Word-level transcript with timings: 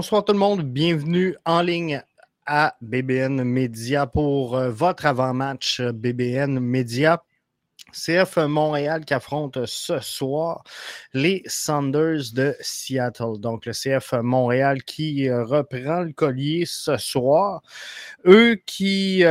Bonsoir 0.00 0.24
tout 0.24 0.32
le 0.32 0.38
monde, 0.38 0.62
bienvenue 0.62 1.36
en 1.44 1.60
ligne 1.60 2.02
à 2.46 2.74
BBN 2.80 3.44
Media 3.44 4.06
pour 4.06 4.56
euh, 4.56 4.70
votre 4.70 5.04
avant-match 5.04 5.80
euh, 5.80 5.92
BBN 5.92 6.58
Media. 6.58 7.22
CF 7.92 8.38
Montréal 8.38 9.04
qui 9.04 9.12
affronte 9.12 9.66
ce 9.66 10.00
soir 10.00 10.64
les 11.12 11.42
Sanders 11.44 12.32
de 12.32 12.56
Seattle. 12.60 13.38
Donc, 13.40 13.66
le 13.66 13.72
CF 13.72 14.14
Montréal 14.22 14.82
qui 14.84 15.28
euh, 15.28 15.44
reprend 15.44 16.00
le 16.00 16.14
collier 16.14 16.64
ce 16.66 16.96
soir. 16.96 17.60
Eux 18.24 18.54
qui 18.64 19.22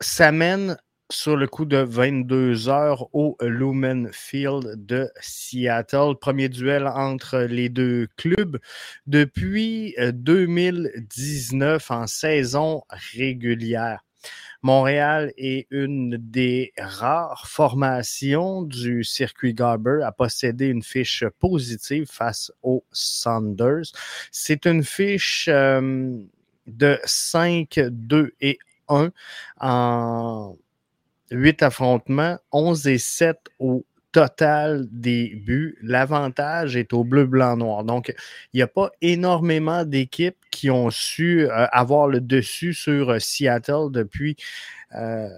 s'amènent 0.00 0.78
sur 1.10 1.36
le 1.36 1.46
coup 1.46 1.64
de 1.64 1.78
22 1.78 2.68
heures 2.68 3.08
au 3.14 3.36
Lumen 3.40 4.10
Field 4.12 4.84
de 4.86 5.10
Seattle. 5.20 6.14
Premier 6.20 6.48
duel 6.48 6.86
entre 6.86 7.38
les 7.38 7.68
deux 7.68 8.08
clubs 8.16 8.58
depuis 9.06 9.94
2019 9.98 11.90
euh, 11.90 11.94
en 11.94 12.06
saison 12.06 12.82
régulière. 12.90 14.04
Montréal 14.62 15.32
est 15.36 15.66
une 15.70 16.16
des 16.18 16.72
rares 16.76 17.46
formations 17.46 18.62
du 18.62 19.04
circuit 19.04 19.54
Garber 19.54 20.00
à 20.04 20.10
posséder 20.10 20.66
une 20.66 20.82
fiche 20.82 21.24
positive 21.38 22.06
face 22.10 22.50
aux 22.62 22.84
Saunders. 22.90 23.92
C'est 24.32 24.66
une 24.66 24.82
fiche 24.82 25.48
euh, 25.48 26.18
de 26.66 26.98
5, 27.04 27.80
2 27.88 28.34
et 28.40 28.58
1 28.88 29.10
en 29.60 30.56
8 31.30 31.62
affrontements, 31.62 32.38
11 32.52 32.86
et 32.88 32.98
7 32.98 33.38
au 33.58 33.84
total 34.12 34.86
des 34.90 35.34
buts. 35.34 35.76
L'avantage 35.82 36.76
est 36.76 36.92
au 36.92 37.04
bleu, 37.04 37.26
blanc, 37.26 37.56
noir. 37.56 37.84
Donc, 37.84 38.14
il 38.52 38.56
n'y 38.56 38.62
a 38.62 38.66
pas 38.66 38.90
énormément 39.02 39.84
d'équipes 39.84 40.38
qui 40.50 40.70
ont 40.70 40.90
su 40.90 41.42
euh, 41.42 41.66
avoir 41.72 42.08
le 42.08 42.20
dessus 42.20 42.74
sur 42.74 43.10
euh, 43.10 43.18
Seattle 43.18 43.90
depuis 43.90 44.36
euh, 44.94 45.28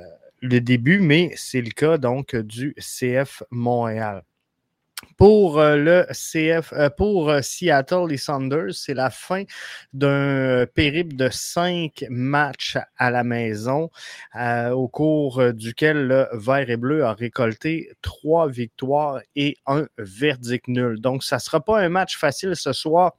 le 0.40 0.60
début, 0.60 1.00
mais 1.00 1.32
c'est 1.36 1.60
le 1.60 1.70
cas 1.70 1.98
donc 1.98 2.36
du 2.36 2.74
CF 2.78 3.42
Montréal. 3.50 4.22
Pour 5.16 5.58
euh, 5.58 5.76
le 5.76 6.06
CF, 6.12 6.72
euh, 6.72 6.90
pour 6.90 7.30
euh, 7.30 7.40
Seattle, 7.42 8.06
les 8.08 8.16
Saunders, 8.16 8.74
c'est 8.74 8.94
la 8.94 9.10
fin 9.10 9.44
d'un 9.92 10.66
périple 10.74 11.16
de 11.16 11.28
cinq 11.30 12.04
matchs 12.08 12.76
à 12.96 13.10
la 13.10 13.24
maison, 13.24 13.90
au 14.72 14.88
cours 14.88 15.52
duquel 15.52 16.06
le 16.06 16.28
Vert 16.32 16.70
et 16.70 16.76
Bleu 16.76 17.04
a 17.04 17.14
récolté 17.14 17.90
trois 18.02 18.48
victoires 18.48 19.20
et 19.36 19.56
un 19.66 19.86
verdict 19.98 20.68
nul. 20.68 21.00
Donc, 21.00 21.24
ça 21.24 21.36
ne 21.36 21.40
sera 21.40 21.60
pas 21.60 21.80
un 21.80 21.88
match 21.88 22.16
facile 22.16 22.56
ce 22.56 22.72
soir 22.72 23.14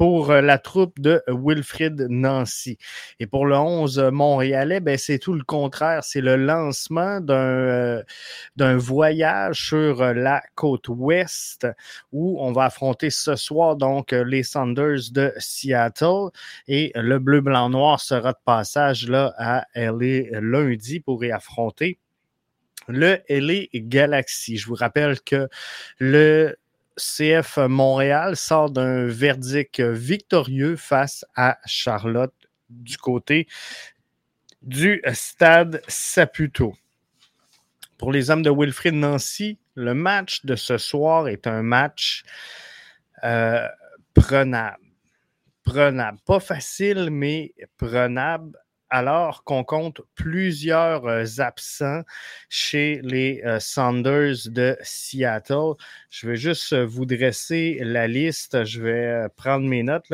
pour 0.00 0.30
euh, 0.30 0.40
la 0.40 0.56
troupe 0.56 0.98
de 0.98 1.22
Wilfrid 1.28 2.06
Nancy. 2.08 2.78
Et 3.18 3.26
pour 3.26 3.44
le 3.44 3.54
11 3.54 3.98
montréalais, 4.10 4.80
ben, 4.80 4.96
c'est 4.96 5.18
tout 5.18 5.34
le 5.34 5.44
contraire. 5.44 6.04
C'est 6.04 6.22
le 6.22 6.36
lancement 6.36 7.20
d'un 7.20 7.34
euh, 7.34 8.02
d'un 8.56 8.78
voyage 8.78 9.66
sur 9.66 10.02
la 10.14 10.42
côte 10.54 10.88
ouest 10.88 11.66
où 12.12 12.38
on 12.40 12.50
va 12.50 12.64
affronter 12.64 13.10
ce 13.10 13.36
soir 13.36 13.76
donc 13.76 14.12
les 14.12 14.42
Sanders 14.42 15.12
de 15.12 15.34
Seattle 15.36 16.30
et 16.66 16.92
le 16.94 17.18
bleu, 17.18 17.42
blanc, 17.42 17.68
noir 17.68 18.00
sera 18.00 18.32
de 18.32 18.38
passage 18.46 19.06
là 19.06 19.34
à 19.36 19.66
LA 19.74 20.40
lundi 20.40 21.00
pour 21.00 21.22
y 21.26 21.30
affronter 21.30 21.98
le 22.88 23.18
LA 23.28 23.66
Galaxy. 23.74 24.56
Je 24.56 24.66
vous 24.66 24.74
rappelle 24.74 25.20
que 25.20 25.48
le 25.98 26.56
CF 26.96 27.58
Montréal 27.58 28.36
sort 28.36 28.70
d'un 28.70 29.06
verdict 29.06 29.80
victorieux 29.80 30.76
face 30.76 31.24
à 31.34 31.58
Charlotte 31.66 32.34
du 32.68 32.96
côté 32.98 33.46
du 34.62 35.02
stade 35.12 35.82
Saputo. 35.88 36.74
Pour 37.98 38.12
les 38.12 38.30
hommes 38.30 38.42
de 38.42 38.50
Wilfrid 38.50 38.94
Nancy, 38.94 39.58
le 39.74 39.94
match 39.94 40.44
de 40.44 40.56
ce 40.56 40.78
soir 40.78 41.28
est 41.28 41.46
un 41.46 41.62
match 41.62 42.22
euh, 43.24 43.66
prenable. 44.14 44.78
Prenable. 45.64 46.18
Pas 46.24 46.40
facile, 46.40 47.10
mais 47.10 47.54
prenable 47.76 48.58
alors 48.90 49.44
qu'on 49.44 49.64
compte 49.64 50.00
plusieurs 50.14 51.06
euh, 51.06 51.24
absents 51.38 52.02
chez 52.48 53.00
les 53.02 53.40
euh, 53.44 53.60
Saunders 53.60 54.36
de 54.46 54.76
Seattle. 54.82 55.74
Je 56.10 56.28
vais 56.28 56.36
juste 56.36 56.72
euh, 56.72 56.84
vous 56.84 57.06
dresser 57.06 57.78
la 57.82 58.08
liste. 58.08 58.64
Je 58.64 58.82
vais 58.82 59.28
prendre 59.36 59.66
mes 59.66 59.82
notes. 59.82 60.12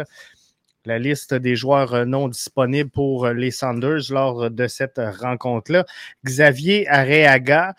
La 0.84 0.98
liste 1.00 1.34
des 1.34 1.56
joueurs 1.56 2.06
non 2.06 2.28
disponibles 2.28 2.90
pour 2.90 3.28
les 3.28 3.50
Saunders 3.50 4.02
lors 4.10 4.50
de 4.50 4.68
cette 4.68 5.00
rencontre-là. 5.20 5.84
Xavier 6.24 6.86
Areaga, 6.86 7.74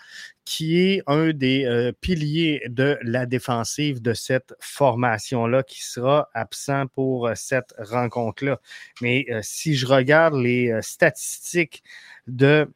qui 0.47 0.79
est 0.79 1.03
un 1.07 1.33
des 1.33 1.65
euh, 1.65 1.91
piliers 1.91 2.61
de 2.69 2.97
la 3.01 3.25
défensive 3.25 4.01
de 4.01 4.13
cette 4.13 4.53
formation-là, 4.61 5.61
qui 5.61 5.83
sera 5.83 6.29
absent 6.33 6.87
pour 6.87 7.27
euh, 7.27 7.33
cette 7.35 7.73
rencontre-là. 7.77 8.61
Mais 9.01 9.25
euh, 9.29 9.41
si 9.43 9.75
je 9.75 9.85
regarde 9.85 10.35
les 10.35 10.71
statistiques 10.81 11.83
de 12.27 12.71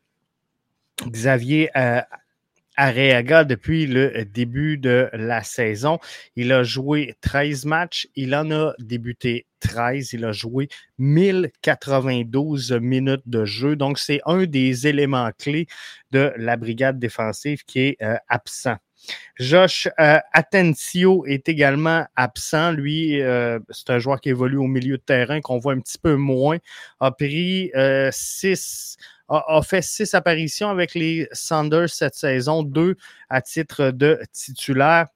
Xavier 1.08 1.70
Areaga 2.82 3.44
depuis 3.44 3.86
le 3.86 4.26
début 4.26 4.80
de 4.80 5.08
la 5.14 5.44
saison. 5.44 6.00
Il 6.36 6.52
a 6.52 6.64
joué 6.64 7.14
13 7.22 7.66
matchs, 7.66 8.08
il 8.16 8.34
en 8.34 8.50
a 8.50 8.74
débuté 8.80 9.46
13, 9.60 10.14
il 10.14 10.26
a 10.26 10.32
joué 10.32 10.68
1092 10.98 12.72
minutes 12.82 13.22
de 13.28 13.46
jeu. 13.46 13.76
Donc, 13.76 14.00
c'est 14.00 14.20
un 14.26 14.46
des 14.48 14.88
éléments 14.88 15.30
clés 15.38 15.68
de 16.10 16.34
la 16.38 16.58
brigade 16.58 16.98
défensive 16.98 17.64
qui 17.66 17.82
est 17.82 17.98
euh, 18.02 18.18
absent. 18.28 18.78
Josh 19.40 19.88
euh, 20.00 20.20
Atencio 20.34 21.24
est 21.28 21.50
également 21.50 22.06
absent. 22.16 22.72
Lui, 22.72 23.22
euh, 23.22 23.60
c'est 23.70 23.92
un 23.92 24.00
joueur 24.00 24.20
qui 24.22 24.30
évolue 24.30 24.58
au 24.58 24.68
milieu 24.68 24.98
de 24.98 25.04
terrain, 25.04 25.40
qu'on 25.40 25.60
voit 25.60 25.74
un 25.74 25.80
petit 25.80 26.00
peu 26.00 26.16
moins. 26.16 26.58
A 27.00 27.12
pris 27.12 27.72
6 28.12 28.98
a, 29.32 29.62
fait 29.64 29.82
six 29.82 30.14
apparitions 30.14 30.70
avec 30.70 30.94
les 30.94 31.28
Sanders 31.32 31.90
cette 31.90 32.16
saison, 32.16 32.64
deux 32.64 32.96
à 33.30 33.42
titre 33.42 33.92
de 33.92 34.20
titulaire. 34.32 35.08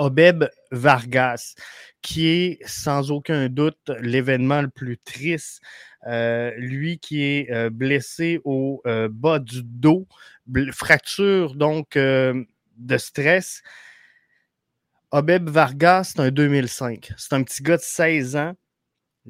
Obeb 0.00 0.44
Vargas, 0.70 1.54
qui 2.02 2.28
est 2.28 2.58
sans 2.66 3.10
aucun 3.10 3.48
doute 3.48 3.90
l'événement 4.00 4.62
le 4.62 4.68
plus 4.68 4.96
triste. 4.98 5.60
Euh, 6.06 6.52
lui 6.56 7.00
qui 7.00 7.24
est 7.24 7.50
euh, 7.50 7.70
blessé 7.70 8.40
au 8.44 8.80
euh, 8.86 9.08
bas 9.10 9.40
du 9.40 9.62
dos, 9.64 10.06
fracture 10.72 11.56
donc 11.56 11.96
de 11.96 12.96
stress. 12.96 13.62
Obeb 15.10 15.48
Vargas, 15.48 16.12
c'est 16.14 16.20
un 16.20 16.30
2005. 16.30 17.12
C'est 17.16 17.32
un 17.32 17.42
petit 17.42 17.62
gars 17.62 17.78
de 17.78 17.82
16 17.82 18.36
ans 18.36 18.54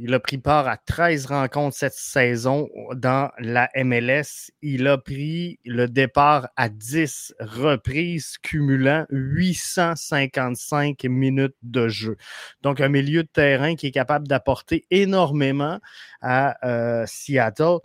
il 0.01 0.15
a 0.15 0.21
pris 0.21 0.39
part 0.39 0.69
à 0.69 0.77
13 0.77 1.27
rencontres 1.27 1.77
cette 1.77 1.95
saison 1.95 2.69
dans 2.95 3.31
la 3.39 3.69
MLS. 3.77 4.51
Il 4.63 4.87
a 4.87 4.97
pris 4.97 5.59
le 5.65 5.89
départ 5.89 6.49
à 6.57 6.69
10 6.69 7.35
reprises, 7.41 8.39
cumulant 8.39 9.07
855 9.11 11.05
minutes 11.05 11.57
de 11.63 11.89
jeu. 11.89 12.17
Donc, 12.63 12.81
un 12.81 12.89
milieu 12.89 13.25
de 13.25 13.29
terrain 13.29 13.75
qui 13.75 13.89
est 13.89 13.93
capable 13.93 14.29
d'apporter 14.29 14.87
énormément 14.91 15.81
à 16.21 16.57
euh, 16.67 17.05
Seattle 17.07 17.79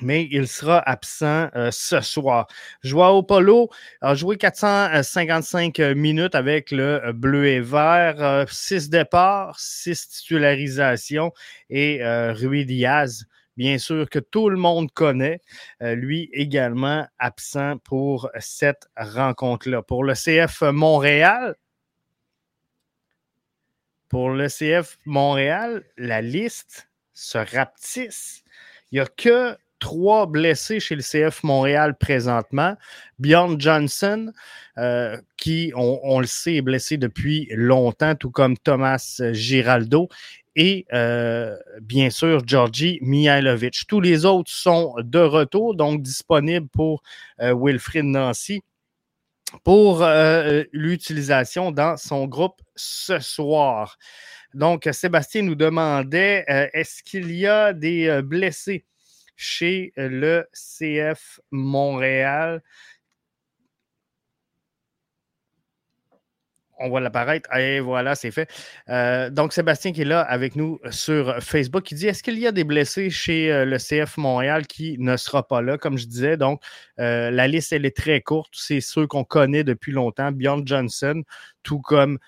mais 0.00 0.26
il 0.30 0.48
sera 0.48 0.78
absent 0.88 1.48
euh, 1.54 1.70
ce 1.70 2.00
soir. 2.00 2.46
Joao 2.82 3.22
Polo 3.22 3.70
a 4.00 4.14
joué 4.14 4.36
455 4.36 5.78
minutes 5.94 6.34
avec 6.34 6.70
le 6.70 7.12
bleu 7.12 7.46
et 7.46 7.60
vert, 7.60 8.46
6 8.50 8.86
euh, 8.86 8.90
départs, 8.90 9.58
6 9.58 10.08
titularisations 10.08 11.32
et 11.70 12.02
euh, 12.02 12.32
Rui 12.32 12.66
Diaz, 12.66 13.26
bien 13.56 13.78
sûr, 13.78 14.08
que 14.10 14.18
tout 14.18 14.48
le 14.48 14.56
monde 14.56 14.90
connaît, 14.92 15.40
lui 15.80 16.28
également 16.32 17.06
absent 17.18 17.78
pour 17.78 18.28
cette 18.40 18.88
rencontre-là. 18.96 19.82
Pour 19.82 20.02
le 20.02 20.14
CF 20.14 20.62
Montréal, 20.62 21.54
pour 24.08 24.30
le 24.30 24.48
CF 24.48 24.98
Montréal, 25.06 25.84
la 25.96 26.20
liste 26.20 26.88
se 27.12 27.38
rapetisse. 27.38 28.42
Il 28.90 28.96
n'y 28.96 29.00
a 29.00 29.06
que 29.06 29.56
trois 29.84 30.24
blessés 30.24 30.80
chez 30.80 30.96
le 30.96 31.02
CF 31.02 31.42
Montréal 31.42 31.94
présentement. 31.98 32.74
Bjorn 33.18 33.60
Johnson, 33.60 34.32
euh, 34.78 35.20
qui, 35.36 35.72
on, 35.76 36.20
le 36.20 36.26
sait, 36.26 36.54
est 36.54 36.62
blessé 36.62 36.96
depuis 36.96 37.48
longtemps, 37.50 38.14
tout 38.14 38.30
comme 38.30 38.56
Thomas 38.56 39.20
Giraldo. 39.32 40.08
Et 40.56 40.86
euh, 40.94 41.54
bien 41.82 42.08
sûr, 42.08 42.40
Georgi 42.46 42.98
Mihailovic. 43.02 43.86
Tous 43.86 44.00
les 44.00 44.24
autres 44.24 44.50
sont 44.50 44.94
de 45.00 45.18
retour, 45.18 45.74
donc 45.74 46.00
disponibles 46.00 46.68
pour 46.68 47.02
euh, 47.42 47.54
Wilfrid 47.54 48.06
Nancy. 48.06 48.62
pour 49.64 50.02
l'utilisation 50.72 51.72
dans 51.72 51.98
son 51.98 52.26
groupe 52.26 52.62
ce 52.74 53.18
soir. 53.18 53.98
Donc, 54.54 54.88
Sébastien 54.92 55.42
nous 55.42 55.56
demandait 55.56 56.46
est-ce 56.72 57.02
qu'il 57.02 57.30
y 57.32 57.46
a 57.46 57.74
des 57.74 58.22
blessés 58.22 58.86
chez 59.36 59.92
le 59.96 60.46
CF 60.52 61.40
Montréal 61.50 62.62
on 66.78 66.90
va 66.90 67.00
l'apparaître. 67.00 67.52
Et 67.56 67.80
voilà, 67.80 68.14
c'est 68.14 68.30
fait. 68.30 68.48
Euh, 68.88 69.30
donc, 69.30 69.52
Sébastien 69.52 69.92
qui 69.92 70.02
est 70.02 70.06
là 70.06 70.20
avec 70.20 70.56
nous 70.56 70.80
sur 70.90 71.36
Facebook, 71.42 71.90
il 71.90 71.96
dit 71.96 72.06
Est-ce 72.06 72.22
qu'il 72.22 72.38
y 72.38 72.46
a 72.46 72.52
des 72.52 72.64
blessés 72.64 73.10
chez 73.10 73.52
euh, 73.52 73.64
le 73.64 73.78
CF 73.78 74.16
Montréal 74.16 74.66
qui 74.66 74.96
ne 74.98 75.16
sera 75.16 75.46
pas 75.46 75.62
là? 75.62 75.78
Comme 75.78 75.98
je 75.98 76.06
disais, 76.06 76.36
donc, 76.36 76.62
euh, 77.00 77.30
la 77.30 77.48
liste, 77.48 77.72
elle 77.72 77.86
est 77.86 77.96
très 77.96 78.20
courte. 78.20 78.52
C'est 78.54 78.80
ceux 78.80 79.06
qu'on 79.06 79.24
connaît 79.24 79.64
depuis 79.64 79.92
longtemps. 79.92 80.32
Bjorn 80.32 80.66
Johnson, 80.66 81.22
tout 81.62 81.80
comme 81.80 82.18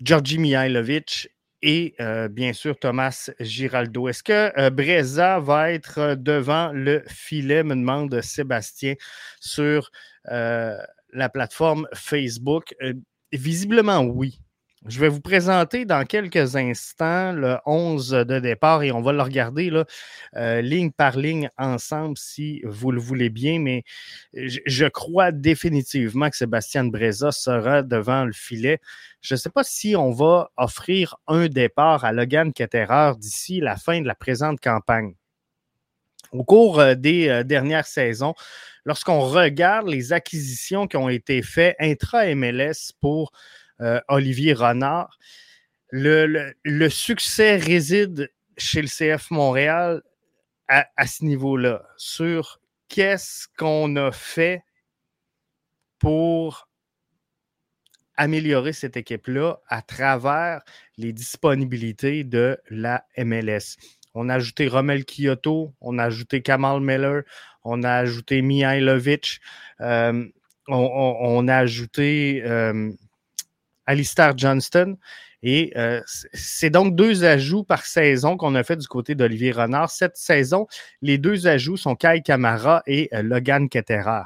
Georgi 0.00 0.38
Mihailovic 0.38 1.30
et 1.62 1.94
bien 2.30 2.52
sûr 2.52 2.78
Thomas 2.78 3.30
Giraldo. 3.40 4.08
Est-ce 4.08 4.22
que 4.22 4.68
Breza 4.70 5.38
va 5.40 5.72
être 5.72 6.16
devant 6.16 6.72
le 6.72 7.02
filet, 7.08 7.62
me 7.62 7.74
demande 7.74 8.20
Sébastien, 8.20 8.94
sur 9.40 9.90
euh, 10.30 10.76
la 11.12 11.28
plateforme 11.28 11.86
Facebook? 11.94 12.74
Euh, 12.82 12.94
visiblement, 13.32 14.00
oui. 14.00 14.41
Je 14.86 14.98
vais 14.98 15.08
vous 15.08 15.20
présenter 15.20 15.84
dans 15.84 16.04
quelques 16.04 16.56
instants 16.56 17.30
le 17.30 17.56
11 17.66 18.10
de 18.10 18.40
départ 18.40 18.82
et 18.82 18.90
on 18.90 19.00
va 19.00 19.12
le 19.12 19.22
regarder 19.22 19.70
euh, 20.34 20.60
ligne 20.60 20.90
par 20.90 21.16
ligne 21.16 21.48
ensemble 21.56 22.18
si 22.18 22.62
vous 22.64 22.90
le 22.90 23.00
voulez 23.00 23.30
bien. 23.30 23.60
Mais 23.60 23.84
je, 24.34 24.86
crois 24.86 25.30
définitivement 25.30 26.28
que 26.30 26.36
Sébastien 26.36 26.84
Breza 26.84 27.30
sera 27.30 27.82
devant 27.82 28.24
le 28.24 28.32
filet. 28.32 28.80
Je 29.20 29.34
ne 29.34 29.38
sais 29.38 29.50
pas 29.50 29.62
si 29.62 29.94
on 29.94 30.10
va 30.10 30.50
offrir 30.56 31.14
un 31.28 31.46
départ 31.46 32.04
à 32.04 32.10
Logan 32.10 32.52
Ketterer 32.52 33.12
d'ici 33.18 33.60
la 33.60 33.76
fin 33.76 34.00
de 34.00 34.06
la 34.08 34.16
présente 34.16 34.58
campagne. 34.58 35.14
Au 36.32 36.42
cours 36.42 36.82
des 36.96 37.44
dernières 37.44 37.86
saisons, 37.86 38.34
lorsqu'on 38.84 39.20
regarde 39.20 39.86
les 39.86 40.12
acquisitions 40.12 40.88
qui 40.88 40.96
ont 40.96 41.08
été 41.08 41.40
faites 41.42 41.76
intra-MLS 41.78 42.92
pour 43.00 43.30
euh, 43.82 44.00
Olivier 44.08 44.52
Renard, 44.52 45.18
le, 45.90 46.88
succès 46.88 47.56
réside 47.56 48.30
chez 48.56 48.80
le 48.80 48.88
CF 48.88 49.30
Montréal 49.30 50.02
à, 50.68 51.06
ce 51.06 51.24
niveau-là, 51.24 51.82
sur 51.98 52.60
qu'est-ce 52.88 53.46
qu'on 53.58 53.94
a 53.96 54.10
fait 54.10 54.62
pour 55.98 56.68
améliorer 58.16 58.72
cette 58.72 58.96
équipe-là 58.96 59.60
à 59.68 59.82
travers 59.82 60.62
les 60.96 61.12
disponibilités 61.12 62.24
de 62.24 62.58
la 62.70 63.04
MLS. 63.18 63.76
On 64.14 64.28
a 64.28 64.34
ajouté 64.34 64.68
Romel 64.68 65.04
Kyoto, 65.04 65.74
on 65.80 65.98
a 65.98 66.04
ajouté 66.04 66.40
Kamal 66.40 66.80
Miller, 66.80 67.22
on 67.64 67.82
a 67.82 67.92
ajouté 67.92 68.40
Mihailovic, 68.40 69.40
euh, 69.80 70.26
on, 70.68 71.48
a 71.48 71.56
ajouté 71.56 72.42
euh, 72.44 72.92
Alistair 73.86 74.36
Johnston. 74.36 74.96
Et 75.42 75.72
euh, 75.76 76.00
c'est 76.06 76.70
donc 76.70 76.94
deux 76.94 77.24
ajouts 77.24 77.64
par 77.64 77.84
saison 77.84 78.36
qu'on 78.36 78.54
a 78.54 78.62
fait 78.62 78.76
du 78.76 78.86
côté 78.86 79.14
d'Olivier 79.14 79.50
Renard. 79.50 79.90
Cette 79.90 80.16
saison, 80.16 80.66
les 81.00 81.18
deux 81.18 81.46
ajouts 81.48 81.76
sont 81.76 81.96
Kai 81.96 82.22
Kamara 82.24 82.82
et 82.86 83.10
Logan 83.12 83.68
Ketterer. 83.68 84.22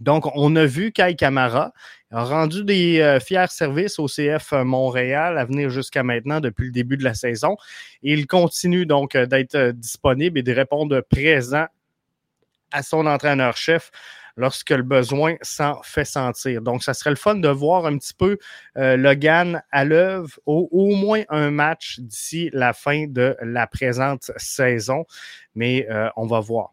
Donc, 0.00 0.30
on 0.36 0.54
a 0.56 0.66
vu 0.66 0.92
Kai 0.92 1.16
Kamara 1.16 1.72
rendu 2.10 2.62
des 2.62 3.18
fiers 3.24 3.48
services 3.48 3.98
au 3.98 4.06
CF 4.06 4.52
Montréal 4.52 5.38
à 5.38 5.46
venir 5.46 5.70
jusqu'à 5.70 6.02
maintenant 6.02 6.40
depuis 6.40 6.66
le 6.66 6.72
début 6.72 6.98
de 6.98 7.04
la 7.04 7.14
saison. 7.14 7.56
Il 8.02 8.26
continue 8.26 8.84
donc 8.84 9.16
d'être 9.16 9.72
disponible 9.72 10.38
et 10.38 10.42
de 10.42 10.52
répondre 10.52 11.00
présent 11.00 11.66
à 12.70 12.82
son 12.82 13.06
entraîneur-chef 13.06 13.90
lorsque 14.38 14.70
le 14.70 14.84
besoin 14.84 15.34
s'en 15.42 15.82
fait 15.82 16.04
sentir. 16.04 16.62
Donc, 16.62 16.82
ça 16.82 16.94
serait 16.94 17.10
le 17.10 17.16
fun 17.16 17.34
de 17.34 17.48
voir 17.48 17.84
un 17.86 17.98
petit 17.98 18.14
peu 18.14 18.38
euh, 18.78 18.96
Logan 18.96 19.62
à 19.70 19.84
l'œuvre, 19.84 20.38
au, 20.46 20.68
au, 20.70 20.94
moins 20.94 21.24
un 21.28 21.50
match 21.50 21.98
d'ici 21.98 22.48
la 22.52 22.72
fin 22.72 23.06
de 23.08 23.36
la 23.42 23.66
présente 23.66 24.30
saison. 24.36 25.04
Mais 25.54 25.86
euh, 25.90 26.08
on 26.16 26.26
va 26.26 26.40
voir. 26.40 26.72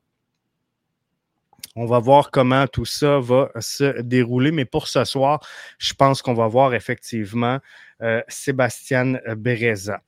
On 1.76 1.88
va 1.88 2.00
voir 2.00 2.32
comment 2.32 2.68
tout 2.68 2.86
ça 2.86 3.20
va 3.20 3.50
se 3.60 4.00
dérouler. 4.02 4.52
Mais 4.52 4.66
pour 4.66 4.88
ce 4.88 5.04
soir, 5.04 5.46
je 5.80 5.94
pense 5.94 6.22
qu'on 6.22 6.36
va 6.36 6.48
voir 6.48 6.74
effectivement 6.74 7.60
euh, 8.02 8.22
Sébastien 8.28 9.20
Bereza. 9.36 10.02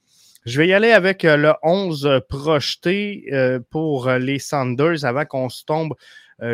Je 0.46 0.60
vais 0.62 0.68
y 0.68 0.74
aller 0.74 0.92
avec 0.92 1.24
le 1.24 1.54
11 1.62 2.22
projeté 2.30 3.30
pour 3.70 4.10
les 4.12 4.40
Sanders 4.40 5.04
avant 5.04 5.26
qu'on 5.26 5.50
se 5.50 5.66
tombe 5.66 5.94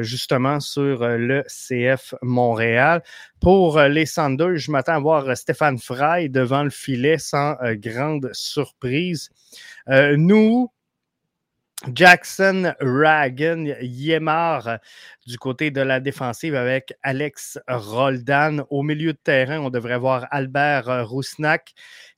justement 0.01 0.59
sur 0.59 1.05
le 1.07 1.43
CF 1.47 2.13
Montréal. 2.21 3.03
Pour 3.39 3.79
les 3.81 4.05
Sanders, 4.05 4.57
je 4.57 4.71
m'attends 4.71 4.95
à 4.95 4.99
voir 4.99 5.37
Stéphane 5.37 5.77
Fry 5.77 6.29
devant 6.29 6.63
le 6.63 6.69
filet 6.69 7.17
sans 7.17 7.55
grande 7.75 8.29
surprise. 8.33 9.29
nous, 9.87 10.71
Jackson 11.91 12.73
Ragan, 12.79 13.65
Yemar 13.81 14.79
du 15.25 15.37
côté 15.37 15.69
de 15.69 15.81
la 15.81 15.99
défensive 15.99 16.55
avec 16.55 16.93
Alex 17.03 17.59
Roldan. 17.67 18.63
Au 18.69 18.83
milieu 18.83 19.11
de 19.13 19.17
terrain, 19.17 19.59
on 19.59 19.69
devrait 19.69 19.97
voir 19.97 20.27
Albert 20.31 21.09
Rousnac 21.09 21.73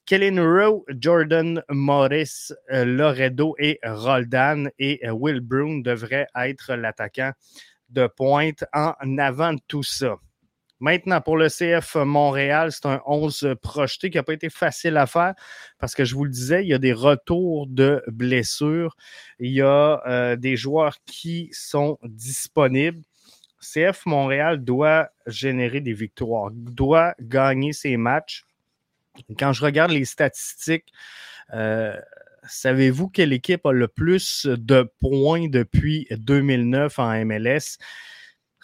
Kellen 0.06 0.40
Rowe, 0.40 0.86
Jordan 1.00 1.64
Morris, 1.70 2.52
euh, 2.72 2.86
Loredo 2.86 3.56
et 3.58 3.80
Roldan 3.84 4.70
et 4.78 5.00
euh, 5.04 5.12
Will 5.12 5.40
Brown 5.40 5.82
devraient 5.82 6.28
être 6.36 6.76
l'attaquant 6.76 7.32
de 7.90 8.06
pointe 8.06 8.64
en 8.72 9.18
avant 9.18 9.54
de 9.54 9.60
tout 9.68 9.82
ça. 9.82 10.18
Maintenant, 10.80 11.22
pour 11.22 11.38
le 11.38 11.48
CF 11.48 11.96
Montréal, 11.96 12.72
c'est 12.72 12.86
un 12.86 13.02
11 13.08 13.56
projeté 13.64 14.12
qui 14.12 14.18
n'a 14.18 14.24
pas 14.24 14.34
été 14.34 14.52
facile 14.52 14.98
à 14.98 15.08
faire 15.08 15.34
parce 15.80 15.96
que 15.96 16.06
je 16.06 16.14
vous 16.14 16.26
le 16.26 16.30
disais, 16.30 16.64
il 16.64 16.68
y 16.68 16.74
a 16.76 16.78
des 16.78 16.94
retours 16.94 17.66
de 17.66 18.04
blessures. 18.06 18.96
Il 19.40 19.54
y 19.54 19.62
a 19.62 20.04
euh, 20.06 20.36
des 20.36 20.56
joueurs 20.56 20.98
qui 21.08 21.50
sont 21.52 21.98
disponibles. 22.04 23.02
CF 23.60 24.06
Montréal 24.06 24.64
doit 24.64 25.10
générer 25.26 25.82
des 25.82 25.94
victoires, 25.94 26.52
doit 26.52 27.16
gagner 27.20 27.74
ses 27.74 27.98
matchs 27.98 28.45
quand 29.38 29.54
je 29.54 29.64
regarde 29.64 29.92
les 29.92 30.06
statistiques, 30.06 30.92
euh, 31.54 31.96
savez-vous 32.48 33.10
quelle 33.10 33.34
équipe 33.34 33.66
a 33.66 33.72
le 33.72 33.88
plus 33.88 34.46
de 34.46 34.90
points 35.00 35.48
depuis 35.50 36.08
2009 36.12 37.00
en 37.00 37.26
MLS? 37.26 37.78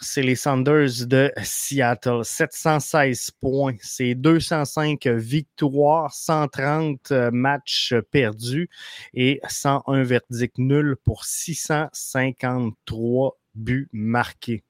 C'est 0.03 0.24
les 0.24 0.36
Sanders 0.36 1.05
de 1.05 1.31
Seattle. 1.43 2.25
716 2.25 3.29
points. 3.39 3.75
C'est 3.81 4.15
205 4.15 5.05
victoires, 5.05 6.12
130 6.12 7.12
matchs 7.31 7.93
perdus 8.10 8.67
et 9.13 9.39
101 9.48 10.01
verdicts 10.01 10.58
nuls 10.58 10.96
pour 11.03 11.25
653 11.25 13.38
buts 13.53 13.89
marqués. 13.93 14.63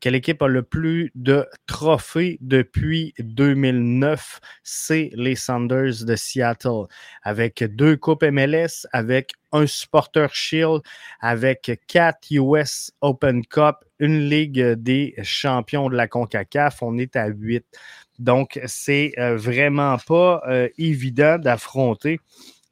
Quelle 0.00 0.14
équipe 0.14 0.42
a 0.42 0.46
le 0.46 0.62
plus 0.62 1.10
de 1.16 1.44
trophées 1.66 2.38
depuis 2.40 3.14
2009? 3.18 4.40
C'est 4.62 5.10
les 5.14 5.34
Sanders 5.34 6.04
de 6.04 6.14
Seattle, 6.14 6.86
avec 7.22 7.64
deux 7.64 7.96
Coupes 7.96 8.22
MLS, 8.22 8.86
avec 8.92 9.32
un 9.50 9.66
Supporter 9.66 10.32
Shield, 10.32 10.82
avec 11.20 11.80
quatre 11.88 12.30
US 12.30 12.92
Open 13.00 13.44
Cup, 13.44 13.76
une 13.98 14.28
Ligue 14.28 14.74
des 14.74 15.14
champions 15.24 15.88
de 15.88 15.96
la 15.96 16.06
CONCACAF. 16.06 16.80
On 16.82 16.96
est 16.96 17.16
à 17.16 17.26
huit. 17.26 17.66
Donc, 18.20 18.60
c'est 18.66 19.12
euh, 19.18 19.36
vraiment 19.36 19.96
pas 20.06 20.42
euh, 20.48 20.68
évident 20.78 21.38
d'affronter 21.38 22.20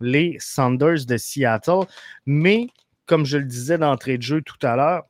les 0.01 0.37
Sanders 0.39 1.07
de 1.07 1.17
Seattle. 1.17 1.87
Mais, 2.25 2.69
comme 3.07 3.25
je 3.25 3.39
le 3.39 3.45
disais 3.45 3.79
d'entrée 3.79 4.17
de 4.17 4.23
jeu 4.23 4.43
tout 4.43 4.65
à 4.65 4.77
l'heure, 4.77 5.05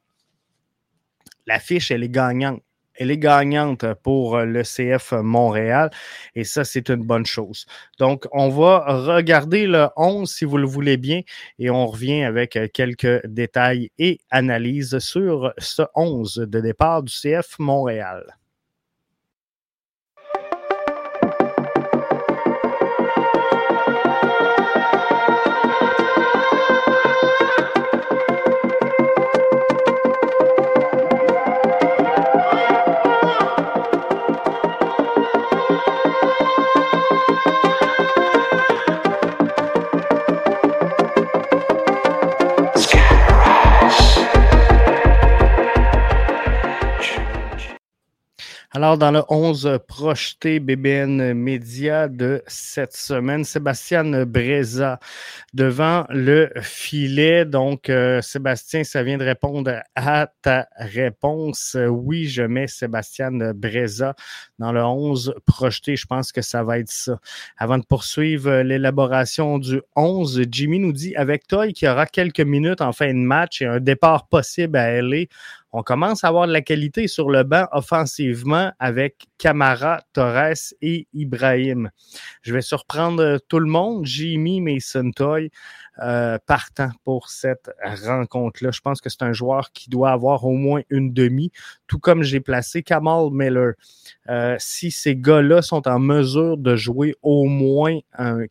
l'affiche, 1.46 1.90
elle 1.90 2.04
est 2.04 2.08
gagnante. 2.08 2.62
Elle 2.98 3.10
est 3.10 3.18
gagnante 3.18 3.84
pour 4.02 4.38
le 4.38 4.62
CF 4.62 5.12
Montréal 5.12 5.90
et 6.34 6.44
ça, 6.44 6.64
c'est 6.64 6.88
une 6.88 7.04
bonne 7.04 7.26
chose. 7.26 7.66
Donc, 7.98 8.26
on 8.32 8.48
va 8.48 8.84
regarder 8.88 9.66
le 9.66 9.88
11 9.96 10.30
si 10.30 10.46
vous 10.46 10.56
le 10.56 10.66
voulez 10.66 10.96
bien 10.96 11.20
et 11.58 11.68
on 11.68 11.86
revient 11.86 12.24
avec 12.24 12.58
quelques 12.72 13.26
détails 13.26 13.90
et 13.98 14.18
analyses 14.30 14.98
sur 14.98 15.52
ce 15.58 15.82
11 15.94 16.46
de 16.48 16.60
départ 16.60 17.02
du 17.02 17.12
CF 17.12 17.58
Montréal. 17.58 18.24
Alors, 48.76 48.98
dans 48.98 49.10
le 49.10 49.22
11 49.30 49.78
projeté 49.88 50.60
BBN 50.60 51.32
Média 51.32 52.08
de 52.08 52.42
cette 52.46 52.94
semaine, 52.94 53.42
Sébastien 53.42 54.26
Breza 54.26 55.00
devant 55.54 56.04
le 56.10 56.50
filet. 56.60 57.46
Donc, 57.46 57.88
euh, 57.88 58.20
Sébastien, 58.20 58.84
ça 58.84 59.02
vient 59.02 59.16
de 59.16 59.24
répondre 59.24 59.80
à 59.94 60.26
ta 60.42 60.68
réponse. 60.76 61.74
Oui, 61.88 62.26
je 62.26 62.42
mets 62.42 62.66
Sébastien 62.66 63.30
Breza 63.54 64.14
dans 64.58 64.72
le 64.72 64.84
11 64.84 65.36
projeté. 65.46 65.96
Je 65.96 66.04
pense 66.04 66.30
que 66.30 66.42
ça 66.42 66.62
va 66.62 66.78
être 66.78 66.90
ça. 66.90 67.18
Avant 67.56 67.78
de 67.78 67.84
poursuivre 67.86 68.60
l'élaboration 68.60 69.58
du 69.58 69.80
11, 69.96 70.42
Jimmy 70.50 70.80
nous 70.80 70.92
dit 70.92 71.16
avec 71.16 71.46
toi 71.46 71.66
qu'il 71.68 71.88
y 71.88 71.90
aura 71.90 72.04
quelques 72.04 72.40
minutes 72.40 72.82
en 72.82 72.92
fin 72.92 73.08
de 73.08 73.14
match 73.20 73.62
et 73.62 73.66
un 73.66 73.80
départ 73.80 74.28
possible 74.28 74.76
à 74.76 75.00
LA 75.00 75.24
on 75.78 75.82
commence 75.82 76.24
à 76.24 76.28
avoir 76.28 76.46
de 76.46 76.54
la 76.54 76.62
qualité 76.62 77.06
sur 77.06 77.28
le 77.28 77.42
banc 77.42 77.66
offensivement 77.70 78.72
avec 78.78 79.26
Camara, 79.36 80.00
Torres 80.14 80.72
et 80.80 81.06
Ibrahim. 81.12 81.90
Je 82.40 82.54
vais 82.54 82.62
surprendre 82.62 83.38
tout 83.46 83.58
le 83.58 83.66
monde, 83.66 84.06
Jimmy 84.06 84.62
Mason 84.62 85.10
Toy, 85.10 85.50
euh, 86.02 86.38
partant 86.46 86.88
pour 87.04 87.28
cette 87.28 87.70
rencontre-là. 88.06 88.70
Je 88.70 88.80
pense 88.80 89.02
que 89.02 89.10
c'est 89.10 89.22
un 89.22 89.34
joueur 89.34 89.70
qui 89.72 89.90
doit 89.90 90.12
avoir 90.12 90.46
au 90.46 90.54
moins 90.54 90.80
une 90.88 91.12
demi, 91.12 91.52
tout 91.86 91.98
comme 91.98 92.22
j'ai 92.22 92.40
placé 92.40 92.82
Kamal 92.82 93.28
Miller. 93.30 93.74
Euh, 94.30 94.56
si 94.58 94.90
ces 94.90 95.14
gars-là 95.14 95.60
sont 95.60 95.86
en 95.86 95.98
mesure 95.98 96.56
de 96.56 96.74
jouer 96.74 97.14
au 97.20 97.44
moins 97.44 97.98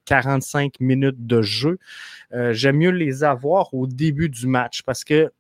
45 0.06 0.80
minutes 0.80 1.26
de 1.26 1.42
jeu, 1.42 1.80
euh, 2.34 2.54
j'aime 2.54 2.78
mieux 2.78 2.92
les 2.92 3.24
avoir 3.24 3.74
au 3.74 3.88
début 3.88 4.30
du 4.30 4.46
match 4.46 4.84
parce 4.84 5.04
que 5.04 5.32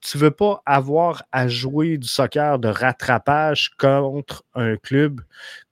tu 0.00 0.16
ne 0.16 0.22
veux 0.22 0.30
pas 0.30 0.62
avoir 0.66 1.24
à 1.32 1.48
jouer 1.48 1.98
du 1.98 2.08
soccer 2.08 2.58
de 2.58 2.68
rattrapage 2.68 3.70
contre 3.78 4.44
un 4.54 4.76
club 4.76 5.20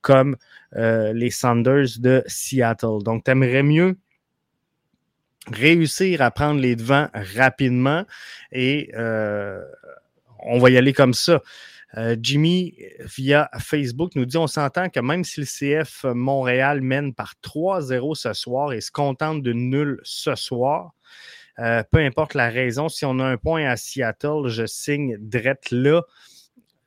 comme 0.01 0.37
euh, 0.75 1.13
les 1.13 1.31
Sanders 1.31 1.99
de 1.99 2.23
Seattle. 2.27 3.03
Donc, 3.03 3.23
tu 3.23 3.31
aimerais 3.31 3.63
mieux 3.63 3.97
réussir 5.51 6.21
à 6.21 6.31
prendre 6.31 6.59
les 6.59 6.75
devants 6.75 7.07
rapidement 7.35 8.03
et 8.51 8.91
euh, 8.95 9.61
on 10.39 10.59
va 10.59 10.69
y 10.69 10.77
aller 10.77 10.93
comme 10.93 11.13
ça. 11.13 11.41
Euh, 11.97 12.15
Jimmy, 12.19 12.75
via 12.99 13.49
Facebook, 13.59 14.15
nous 14.15 14.25
dit 14.25 14.37
on 14.37 14.47
s'entend 14.47 14.89
que 14.89 14.99
même 14.99 15.23
si 15.23 15.39
le 15.39 15.45
CF 15.45 16.03
Montréal 16.03 16.81
mène 16.81 17.13
par 17.13 17.35
3-0 17.41 18.15
ce 18.15 18.33
soir 18.33 18.73
et 18.73 18.81
se 18.81 18.91
contente 18.91 19.41
de 19.41 19.53
nul 19.53 20.01
ce 20.03 20.35
soir, 20.35 20.93
euh, 21.59 21.83
peu 21.91 21.99
importe 21.99 22.33
la 22.33 22.49
raison, 22.49 22.89
si 22.89 23.05
on 23.05 23.19
a 23.19 23.25
un 23.25 23.37
point 23.37 23.65
à 23.65 23.77
Seattle, 23.77 24.47
je 24.47 24.65
signe 24.65 25.17
drette 25.19 25.71
là. 25.71 26.01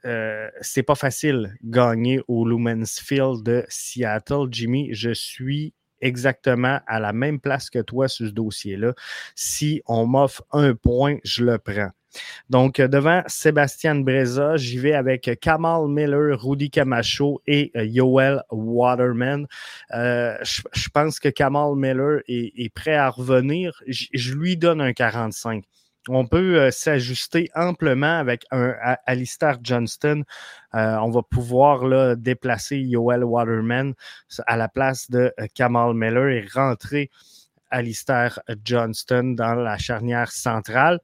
Euh, 0.05 0.49
c'est 0.61 0.83
pas 0.83 0.95
facile 0.95 1.55
gagner 1.65 2.21
au 2.29 2.47
Lumens 2.47 3.01
Field 3.01 3.43
de 3.43 3.65
Seattle. 3.69 4.47
Jimmy, 4.51 4.91
je 4.93 5.11
suis 5.11 5.75
exactement 6.01 6.81
à 6.87 7.01
la 7.01 7.13
même 7.13 7.41
place 7.41 7.71
que 7.71 7.81
toi 7.81 8.09
sur 8.09 8.27
ce 8.27 8.31
dossier-là. 8.31 8.95
Si 9.35 9.83
on 9.87 10.07
m'offre 10.07 10.45
un 10.53 10.75
point, 10.75 11.17
je 11.25 11.45
le 11.45 11.59
prends. 11.59 11.91
Donc, 12.49 12.81
euh, 12.81 12.89
devant 12.89 13.23
Sébastien 13.27 13.97
Breza, 13.97 14.57
j'y 14.57 14.79
vais 14.79 14.95
avec 14.95 15.39
Kamal 15.41 15.89
Miller, 15.89 16.41
Rudy 16.41 16.71
Camacho 16.71 17.43
et 17.47 17.71
euh, 17.77 17.85
Yoel 17.85 18.43
Waterman. 18.51 19.47
Euh, 19.95 20.37
je, 20.43 20.89
pense 20.89 21.21
que 21.21 21.29
Kamal 21.29 21.75
Miller 21.77 22.21
est, 22.27 22.73
prêt 22.75 22.95
à 22.95 23.11
revenir. 23.11 23.83
Je, 23.87 24.35
lui 24.35 24.57
donne 24.57 24.81
un 24.81 24.93
45 24.93 25.65
on 26.11 26.27
peut 26.27 26.71
s'ajuster 26.71 27.51
amplement 27.55 28.19
avec 28.19 28.47
Alistair 28.51 29.59
Johnston. 29.63 30.23
on 30.73 31.11
va 31.11 31.21
pouvoir 31.23 31.87
là, 31.87 32.17
déplacer 32.17 32.79
Yoel 32.79 33.25
Waterman 33.25 33.93
à 34.47 34.57
la 34.57 34.69
place 34.69 35.11
de 35.11 35.35
Kamal 35.55 35.93
Miller 35.93 36.29
et 36.29 36.47
rentrer 36.51 37.11
Alistair 37.69 38.41
Johnston 38.65 39.35
dans 39.37 39.55
la 39.55 39.77
charnière 39.77 40.33
centrale. 40.33 40.99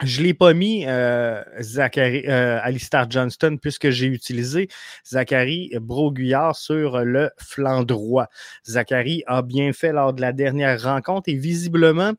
Je 0.00 0.20
ne 0.20 0.26
l'ai 0.26 0.34
pas 0.34 0.52
mis, 0.52 0.84
euh, 0.86 1.42
Zachary, 1.60 2.24
euh, 2.26 2.58
Alistair 2.62 3.08
Johnston, 3.08 3.56
puisque 3.60 3.90
j'ai 3.90 4.06
utilisé 4.06 4.68
Zachary 5.06 5.70
Broguillard 5.80 6.56
sur 6.56 7.04
le 7.04 7.30
flanc 7.38 7.84
droit. 7.84 8.26
Zachary 8.66 9.22
a 9.26 9.42
bien 9.42 9.72
fait 9.72 9.92
lors 9.92 10.12
de 10.12 10.20
la 10.20 10.32
dernière 10.32 10.82
rencontre 10.82 11.28
et 11.28 11.36
visiblement, 11.36 12.12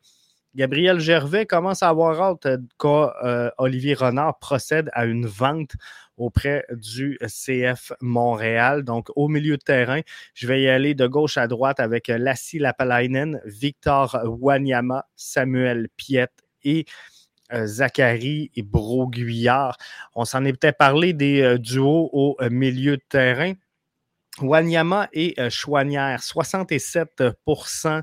Gabriel 0.56 1.00
Gervais 1.00 1.46
commence 1.46 1.82
à 1.84 1.90
avoir 1.90 2.22
hâte 2.22 2.48
qu'Olivier 2.78 3.52
Olivier 3.58 3.94
Renard 3.96 4.38
procède 4.38 4.90
à 4.94 5.06
une 5.06 5.26
vente 5.26 5.72
auprès 6.16 6.66
du 6.72 7.18
CF 7.22 7.92
Montréal. 8.02 8.84
Donc, 8.84 9.08
au 9.16 9.28
milieu 9.28 9.58
de 9.58 9.64
terrain, 9.64 10.02
je 10.36 10.48
vais 10.48 10.62
y 10.62 10.70
aller 10.70 10.94
de 10.94 11.08
gauche 11.08 11.38
à 11.38 11.48
droite 11.48 11.80
avec 11.80 12.08
Lassie 12.08 12.60
Lapalainen, 12.60 13.42
Victor 13.46 14.20
Wanyama, 14.26 15.06
Samuel 15.16 15.90
Piet 15.98 16.30
et 16.64 16.86
euh, 16.86 16.92
Zachary 17.66 18.52
et 18.56 18.64
Broguillard. 18.64 19.78
On 20.16 20.26
s'en 20.26 20.46
est 20.46 20.54
peut-être 20.54 20.78
parlé 20.78 21.14
des 21.14 21.42
euh, 21.42 21.58
duos 21.58 22.10
au 22.14 22.36
euh, 22.42 22.50
milieu 22.50 22.98
de 22.98 23.04
terrain. 23.10 23.54
Wanyama 24.42 25.10
et 25.14 25.36
Chouanière, 25.52 26.20
67% 26.20 28.02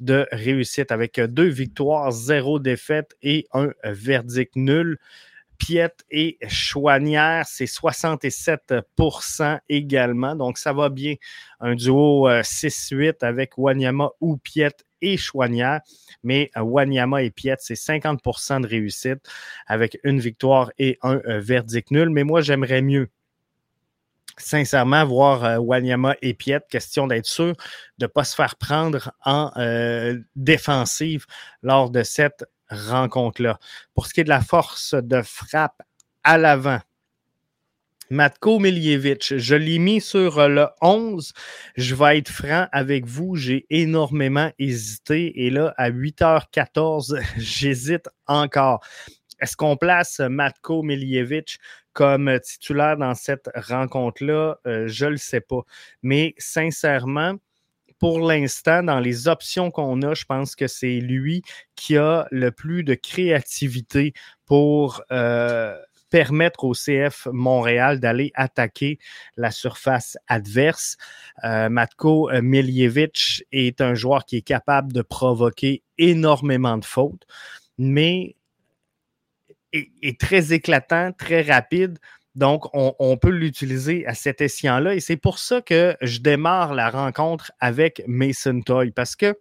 de 0.00 0.26
réussite 0.32 0.90
avec 0.90 1.20
deux 1.20 1.48
victoires, 1.48 2.10
zéro 2.12 2.58
défaite 2.58 3.14
et 3.20 3.46
un 3.52 3.68
verdict 3.84 4.56
nul. 4.56 4.98
Piet 5.58 5.92
et 6.10 6.38
Chouanière, 6.48 7.44
c'est 7.46 7.66
67% 7.66 9.58
également. 9.68 10.34
Donc, 10.34 10.56
ça 10.56 10.72
va 10.72 10.88
bien. 10.88 11.16
Un 11.60 11.74
duo 11.74 12.26
6-8 12.28 13.22
avec 13.22 13.58
Wanyama 13.58 14.10
ou 14.20 14.38
Piet 14.38 14.72
et 15.06 15.16
Chouanière. 15.16 15.80
Mais 16.22 16.50
euh, 16.56 16.60
Wanyama 16.60 17.22
et 17.22 17.30
Piet, 17.30 17.56
c'est 17.60 17.74
50% 17.74 18.62
de 18.62 18.66
réussite 18.66 19.20
avec 19.66 19.98
une 20.02 20.18
victoire 20.18 20.70
et 20.78 20.98
un 21.02 21.20
euh, 21.26 21.40
verdict 21.40 21.90
nul. 21.90 22.10
Mais 22.10 22.24
moi, 22.24 22.40
j'aimerais 22.40 22.82
mieux 22.82 23.08
sincèrement, 24.36 25.06
voir 25.06 25.44
euh, 25.44 25.58
Wanyama 25.58 26.16
et 26.20 26.34
Piet, 26.34 26.60
question 26.68 27.06
d'être 27.06 27.26
sûr 27.26 27.54
de 27.98 28.04
ne 28.04 28.06
pas 28.06 28.24
se 28.24 28.34
faire 28.34 28.56
prendre 28.56 29.12
en 29.24 29.50
défensive 30.34 31.24
lors 31.62 31.90
de 31.90 32.02
cette 32.02 32.44
rencontre-là. 32.68 33.58
Pour 33.94 34.06
ce 34.06 34.12
qui 34.12 34.20
est 34.20 34.24
de 34.24 34.28
la 34.28 34.42
force 34.42 34.94
de 34.94 35.22
frappe 35.22 35.82
à 36.24 36.36
l'avant, 36.36 36.80
Matko 38.10 38.60
Miljevic, 38.60 39.36
je 39.36 39.56
l'ai 39.56 39.78
mis 39.78 40.00
sur 40.00 40.48
le 40.48 40.68
11. 40.80 41.32
Je 41.76 41.94
vais 41.96 42.18
être 42.18 42.30
franc 42.30 42.68
avec 42.70 43.04
vous, 43.04 43.34
j'ai 43.34 43.66
énormément 43.68 44.52
hésité 44.60 45.44
et 45.44 45.50
là, 45.50 45.74
à 45.76 45.90
8h14, 45.90 47.20
j'hésite 47.36 48.08
encore. 48.26 48.80
Est-ce 49.40 49.56
qu'on 49.56 49.76
place 49.76 50.20
Matko 50.20 50.82
Miljevic 50.82 51.58
comme 51.92 52.38
titulaire 52.40 52.96
dans 52.96 53.14
cette 53.14 53.50
rencontre-là? 53.54 54.58
Euh, 54.66 54.86
je 54.86 55.06
ne 55.06 55.10
le 55.10 55.16
sais 55.16 55.40
pas. 55.40 55.62
Mais 56.02 56.34
sincèrement, 56.38 57.34
pour 57.98 58.20
l'instant, 58.20 58.84
dans 58.84 59.00
les 59.00 59.26
options 59.26 59.70
qu'on 59.72 60.00
a, 60.02 60.14
je 60.14 60.24
pense 60.26 60.54
que 60.54 60.68
c'est 60.68 61.00
lui 61.00 61.42
qui 61.74 61.96
a 61.96 62.28
le 62.30 62.52
plus 62.52 62.84
de 62.84 62.94
créativité 62.94 64.12
pour 64.44 65.02
euh, 65.10 65.76
permettre 66.16 66.64
au 66.64 66.72
CF 66.72 67.28
Montréal 67.30 68.00
d'aller 68.00 68.32
attaquer 68.34 68.98
la 69.36 69.50
surface 69.50 70.16
adverse. 70.28 70.96
Euh, 71.44 71.68
Matko 71.68 72.30
Miljevic 72.40 73.44
est 73.52 73.82
un 73.82 73.92
joueur 73.92 74.24
qui 74.24 74.38
est 74.38 74.48
capable 74.56 74.94
de 74.94 75.02
provoquer 75.02 75.82
énormément 75.98 76.78
de 76.78 76.86
fautes, 76.86 77.26
mais 77.76 78.34
est, 79.74 80.18
très 80.18 80.54
éclatant, 80.54 81.12
très 81.12 81.42
rapide. 81.42 81.98
Donc, 82.34 82.64
on, 82.72 83.18
peut 83.18 83.28
l'utiliser 83.28 84.06
à 84.06 84.14
cet 84.14 84.40
escient-là. 84.40 84.94
Et 84.94 85.00
c'est 85.00 85.18
pour 85.18 85.38
ça 85.38 85.60
que 85.60 85.98
je 86.00 86.20
démarre 86.20 86.72
la 86.72 86.88
rencontre 86.88 87.52
avec 87.60 88.02
Mason 88.06 88.62
Toy, 88.62 88.90
parce 88.90 89.16
que 89.16 89.38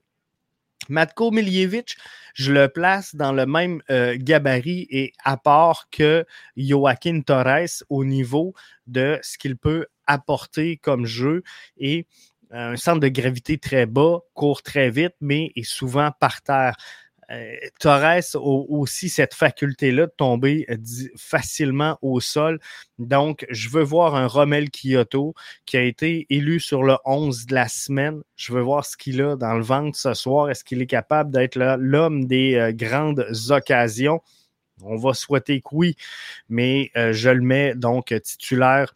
Matko 0.89 1.31
Miljevic, 1.31 1.97
je 2.33 2.51
le 2.51 2.67
place 2.67 3.15
dans 3.15 3.31
le 3.31 3.45
même 3.45 3.81
euh, 3.89 4.15
gabarit 4.19 4.87
et 4.89 5.13
apport 5.23 5.89
que 5.91 6.25
Joaquin 6.57 7.21
Torres 7.21 7.83
au 7.89 8.03
niveau 8.05 8.53
de 8.87 9.19
ce 9.21 9.37
qu'il 9.37 9.57
peut 9.57 9.87
apporter 10.07 10.77
comme 10.77 11.05
jeu 11.05 11.43
et 11.77 12.07
un 12.51 12.75
centre 12.77 12.99
de 12.99 13.07
gravité 13.07 13.57
très 13.57 13.85
bas, 13.85 14.19
court 14.33 14.61
très 14.61 14.89
vite, 14.89 15.15
mais 15.19 15.51
est 15.55 15.63
souvent 15.63 16.11
par 16.19 16.41
terre. 16.41 16.75
Euh, 17.31 17.55
Torres 17.79 18.03
a 18.03 18.37
aussi 18.39 19.09
cette 19.09 19.33
faculté-là 19.33 20.05
de 20.05 20.13
tomber 20.15 20.65
euh, 20.69 20.77
facilement 21.17 21.97
au 22.01 22.19
sol. 22.19 22.59
Donc, 22.99 23.45
je 23.49 23.69
veux 23.69 23.83
voir 23.83 24.15
un 24.15 24.27
Rommel 24.27 24.69
Kyoto 24.69 25.33
qui 25.65 25.77
a 25.77 25.81
été 25.81 26.27
élu 26.29 26.59
sur 26.59 26.83
le 26.83 26.97
11 27.05 27.47
de 27.47 27.55
la 27.55 27.67
semaine. 27.67 28.21
Je 28.35 28.53
veux 28.53 28.61
voir 28.61 28.85
ce 28.85 28.95
qu'il 28.97 29.21
a 29.21 29.35
dans 29.35 29.55
le 29.55 29.63
ventre 29.63 29.97
ce 29.97 30.13
soir. 30.13 30.49
Est-ce 30.49 30.63
qu'il 30.63 30.81
est 30.81 30.87
capable 30.87 31.31
d'être 31.31 31.57
l'homme 31.79 32.25
des 32.25 32.55
euh, 32.55 32.71
grandes 32.71 33.25
occasions? 33.49 34.21
On 34.83 34.97
va 34.97 35.13
souhaiter 35.13 35.61
que 35.61 35.69
oui, 35.71 35.95
mais 36.49 36.91
je 36.95 37.29
le 37.29 37.39
mets 37.39 37.75
donc 37.75 38.13
titulaire 38.21 38.93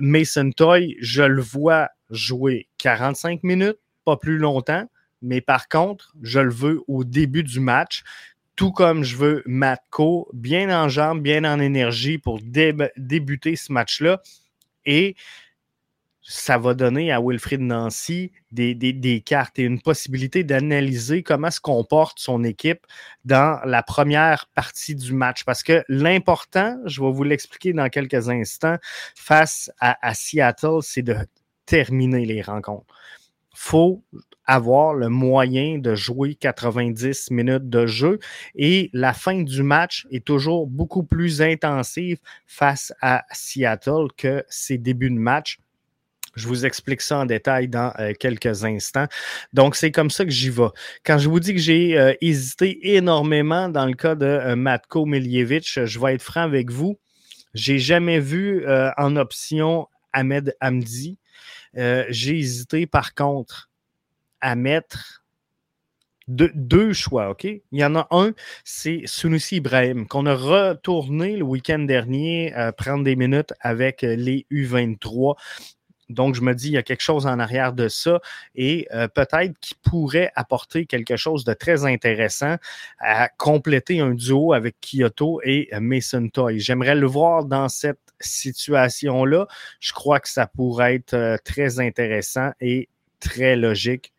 Mason 0.00 0.52
Toy, 0.52 0.96
je 1.00 1.22
le 1.22 1.42
vois 1.42 1.90
jouer 2.08 2.66
45 2.78 3.42
minutes, 3.42 3.76
pas 4.06 4.16
plus 4.16 4.38
longtemps, 4.38 4.88
mais 5.22 5.40
par 5.40 5.68
contre, 5.68 6.14
je 6.22 6.40
le 6.40 6.52
veux 6.52 6.82
au 6.88 7.04
début 7.04 7.42
du 7.42 7.60
match, 7.60 8.02
tout 8.56 8.72
comme 8.72 9.04
je 9.04 9.16
veux 9.16 9.42
Matko, 9.46 10.28
bien 10.32 10.70
en 10.70 10.88
jambes, 10.88 11.22
bien 11.22 11.44
en 11.44 11.60
énergie 11.60 12.18
pour 12.18 12.40
débuter 12.42 13.54
ce 13.56 13.72
match-là. 13.72 14.22
Et 14.86 15.14
ça 16.28 16.58
va 16.58 16.74
donner 16.74 17.12
à 17.12 17.20
Wilfried 17.20 17.60
Nancy 17.60 18.32
des, 18.50 19.22
cartes 19.24 19.58
et 19.58 19.62
une 19.62 19.80
possibilité 19.80 20.42
d'analyser 20.42 21.22
comment 21.22 21.50
se 21.50 21.60
comporte 21.60 22.18
son 22.18 22.42
équipe 22.42 22.84
dans 23.24 23.60
la 23.64 23.82
première 23.82 24.46
partie 24.54 24.96
du 24.96 25.12
match. 25.12 25.44
Parce 25.44 25.62
que 25.62 25.84
l'important, 25.88 26.78
je 26.84 27.00
vais 27.00 27.12
vous 27.12 27.22
l'expliquer 27.22 27.72
dans 27.72 27.88
quelques 27.88 28.28
instants, 28.28 28.76
face 29.14 29.70
à, 29.78 30.14
Seattle, 30.14 30.78
c'est 30.82 31.02
de 31.02 31.16
terminer 31.64 32.24
les 32.26 32.42
rencontres. 32.42 32.92
Faut 33.56 34.04
avoir 34.44 34.94
le 34.94 35.08
moyen 35.08 35.78
de 35.78 35.94
jouer 35.94 36.34
90 36.34 37.30
minutes 37.30 37.70
de 37.70 37.86
jeu 37.86 38.18
et 38.54 38.90
la 38.92 39.14
fin 39.14 39.42
du 39.42 39.62
match 39.62 40.06
est 40.10 40.24
toujours 40.24 40.66
beaucoup 40.66 41.02
plus 41.02 41.40
intensive 41.40 42.18
face 42.46 42.92
à 43.00 43.24
Seattle 43.32 44.08
que 44.16 44.44
ses 44.50 44.76
débuts 44.76 45.10
de 45.10 45.18
match. 45.18 45.58
Je 46.34 46.46
vous 46.48 46.66
explique 46.66 47.00
ça 47.00 47.18
en 47.20 47.24
détail 47.24 47.66
dans 47.68 47.94
euh, 47.98 48.12
quelques 48.12 48.62
instants. 48.62 49.06
Donc, 49.54 49.74
c'est 49.74 49.90
comme 49.90 50.10
ça 50.10 50.26
que 50.26 50.30
j'y 50.30 50.50
vais. 50.50 50.68
Quand 51.02 51.16
je 51.16 51.30
vous 51.30 51.40
dis 51.40 51.54
que 51.54 51.60
j'ai 51.60 51.98
euh, 51.98 52.12
hésité 52.20 52.94
énormément 52.94 53.70
dans 53.70 53.86
le 53.86 53.94
cas 53.94 54.14
de 54.14 54.26
euh, 54.26 54.54
Matko 54.54 55.06
Miljevic, 55.06 55.86
je 55.86 55.98
vais 55.98 56.14
être 56.14 56.22
franc 56.22 56.42
avec 56.42 56.70
vous. 56.70 56.98
J'ai 57.54 57.78
jamais 57.78 58.20
vu 58.20 58.66
en 58.98 59.16
option 59.16 59.88
Ahmed 60.12 60.54
Hamdi. 60.60 61.18
J'ai 61.76 62.38
hésité 62.38 62.86
par 62.86 63.14
contre 63.14 63.70
à 64.40 64.54
mettre 64.54 65.24
deux, 66.28 66.92
choix, 66.92 67.30
OK? 67.30 67.44
Il 67.44 67.62
y 67.72 67.84
en 67.84 67.94
a 67.94 68.08
un, 68.10 68.32
c'est 68.64 69.02
Sunusi 69.04 69.56
Ibrahim, 69.56 70.08
qu'on 70.08 70.26
a 70.26 70.34
retourné 70.34 71.36
le 71.36 71.44
week-end 71.44 71.78
dernier 71.78 72.52
prendre 72.76 73.04
des 73.04 73.14
minutes 73.14 73.52
avec 73.60 74.02
les 74.02 74.44
U23. 74.50 75.36
Donc, 76.08 76.34
je 76.34 76.40
me 76.40 76.54
dis, 76.54 76.68
il 76.68 76.72
y 76.72 76.78
a 76.78 76.82
quelque 76.82 77.02
chose 77.02 77.26
en 77.26 77.38
arrière 77.38 77.72
de 77.72 77.88
ça 77.88 78.20
et 78.54 78.86
euh, 78.92 79.08
peut-être 79.08 79.58
qu'il 79.60 79.76
pourrait 79.78 80.30
apporter 80.34 80.86
quelque 80.86 81.16
chose 81.16 81.44
de 81.44 81.52
très 81.52 81.84
intéressant 81.84 82.56
à 82.98 83.28
compléter 83.28 84.00
un 84.00 84.14
duo 84.14 84.52
avec 84.52 84.76
Kyoto 84.80 85.40
et 85.44 85.68
Mason 85.80 86.28
Toy. 86.28 86.60
J'aimerais 86.60 86.94
le 86.94 87.06
voir 87.06 87.44
dans 87.44 87.68
cette 87.68 87.98
situation-là. 88.20 89.46
Je 89.80 89.92
crois 89.92 90.20
que 90.20 90.28
ça 90.28 90.46
pourrait 90.46 90.96
être 90.96 91.14
euh, 91.14 91.36
très 91.44 91.80
intéressant 91.80 92.52
et 92.60 92.88
très 93.20 93.56
logique 93.56 94.12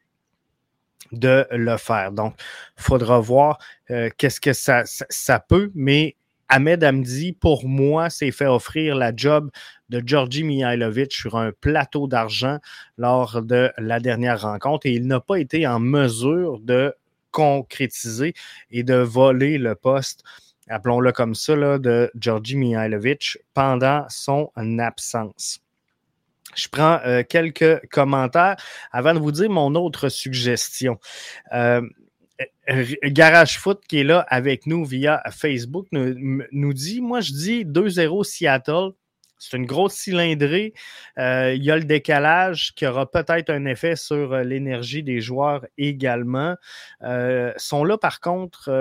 de 1.11 1.47
le 1.51 1.77
faire. 1.77 2.11
Donc, 2.11 2.35
il 2.77 2.83
faudra 2.83 3.19
voir 3.19 3.59
euh, 3.91 4.09
qu'est-ce 4.17 4.41
que 4.41 4.53
ça, 4.53 5.39
peut, 5.47 5.71
mais 5.73 6.15
Ahmed 6.49 6.83
Hamdi, 6.83 7.33
pour 7.33 7.67
moi, 7.67 8.09
s'est 8.09 8.31
fait 8.31 8.45
offrir 8.45 8.95
la 8.95 9.11
job 9.15 9.51
de 9.89 10.01
Georgi 10.05 10.43
Mihailovic 10.43 11.11
sur 11.11 11.35
un 11.35 11.51
plateau 11.51 12.07
d'argent 12.07 12.59
lors 12.97 13.41
de 13.41 13.71
la 13.77 13.99
dernière 13.99 14.41
rencontre 14.41 14.85
et 14.85 14.91
il 14.91 15.07
n'a 15.07 15.19
pas 15.19 15.35
été 15.35 15.67
en 15.67 15.79
mesure 15.79 16.59
de 16.59 16.93
concrétiser 17.31 18.33
et 18.71 18.83
de 18.83 18.95
voler 18.95 19.57
le 19.57 19.75
poste, 19.75 20.23
appelons-le 20.69 21.11
comme 21.11 21.35
ça, 21.35 21.77
de 21.77 22.09
Georgi 22.15 22.55
Mihailovic 22.55 23.37
pendant 23.53 24.05
son 24.09 24.51
absence. 24.79 25.59
Je 26.55 26.67
prends 26.69 26.99
euh, 27.05 27.23
quelques 27.27 27.87
commentaires 27.89 28.55
avant 28.91 29.13
de 29.13 29.19
vous 29.19 29.31
dire 29.31 29.49
mon 29.49 29.75
autre 29.75 30.09
suggestion. 30.09 30.97
Euh, 31.53 31.81
Garage 33.03 33.57
Foot 33.57 33.81
qui 33.87 33.99
est 33.99 34.03
là 34.03 34.25
avec 34.29 34.67
nous 34.67 34.85
via 34.85 35.23
Facebook 35.31 35.87
nous, 35.91 36.43
nous 36.51 36.73
dit 36.73 37.01
Moi, 37.01 37.21
je 37.21 37.31
dis 37.31 37.65
2-0 37.65 38.23
Seattle. 38.23 38.91
C'est 39.39 39.57
une 39.57 39.65
grosse 39.65 39.93
cylindrée. 39.93 40.73
Euh, 41.19 41.53
il 41.53 41.63
y 41.63 41.69
a 41.69 41.77
le 41.77 41.83
décalage 41.83 42.73
qui 42.73 42.87
aura 42.87 43.09
peut-être 43.09 43.51
un 43.51 43.65
effet 43.65 43.95
sur 43.95 44.33
euh, 44.33 44.43
l'énergie 44.43 45.03
des 45.03 45.21
joueurs 45.21 45.65
également. 45.77 46.55
Euh, 47.03 47.53
sont 47.57 47.83
là, 47.83 47.97
par 47.97 48.19
contre, 48.19 48.71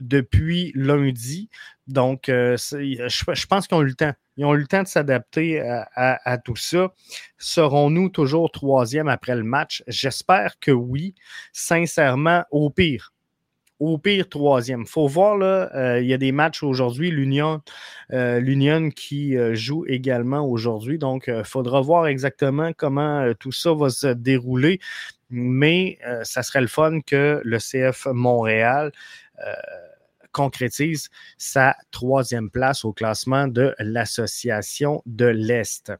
depuis 0.00 0.72
lundi. 0.74 1.48
Donc, 1.86 2.24
je, 2.26 3.46
pense 3.46 3.66
qu'ils 3.66 3.76
ont 3.76 3.82
eu 3.82 3.86
le 3.86 3.94
temps. 3.94 4.12
Ils 4.36 4.44
ont 4.44 4.54
eu 4.54 4.58
le 4.58 4.66
temps 4.66 4.82
de 4.82 4.88
s'adapter 4.88 5.60
à, 5.60 6.38
tout 6.38 6.56
ça. 6.56 6.92
Serons-nous 7.38 8.10
toujours 8.10 8.50
troisième 8.50 9.08
après 9.08 9.34
le 9.34 9.44
match? 9.44 9.82
J'espère 9.86 10.58
que 10.60 10.70
oui. 10.70 11.14
Sincèrement, 11.52 12.44
au 12.50 12.70
pire, 12.70 13.12
au 13.80 13.98
pire 13.98 14.28
troisième. 14.28 14.82
Il 14.82 14.86
faut 14.86 15.06
voir, 15.06 15.36
là, 15.36 15.70
euh, 15.74 16.00
il 16.00 16.06
y 16.06 16.14
a 16.14 16.18
des 16.18 16.32
matchs 16.32 16.62
aujourd'hui, 16.62 17.10
l'Union 17.10 17.62
euh, 18.12 18.90
qui 18.90 19.36
euh, 19.36 19.54
joue 19.54 19.84
également 19.86 20.46
aujourd'hui. 20.46 20.98
Donc, 20.98 21.24
il 21.28 21.44
faudra 21.44 21.80
voir 21.80 22.06
exactement 22.06 22.72
comment 22.74 23.32
tout 23.38 23.52
ça 23.52 23.74
va 23.74 23.90
se 23.90 24.08
dérouler. 24.08 24.80
Mais 25.28 25.98
ça 26.22 26.44
serait 26.44 26.60
le 26.60 26.68
fun 26.68 27.00
que 27.00 27.40
le 27.42 27.58
CF 27.58 28.06
Montréal 28.12 28.92
concrétise 30.36 31.08
sa 31.38 31.74
troisième 31.90 32.50
place 32.50 32.84
au 32.84 32.92
classement 32.92 33.48
de 33.48 33.74
l'Association 33.78 35.02
de 35.06 35.24
l'Est. 35.24 35.94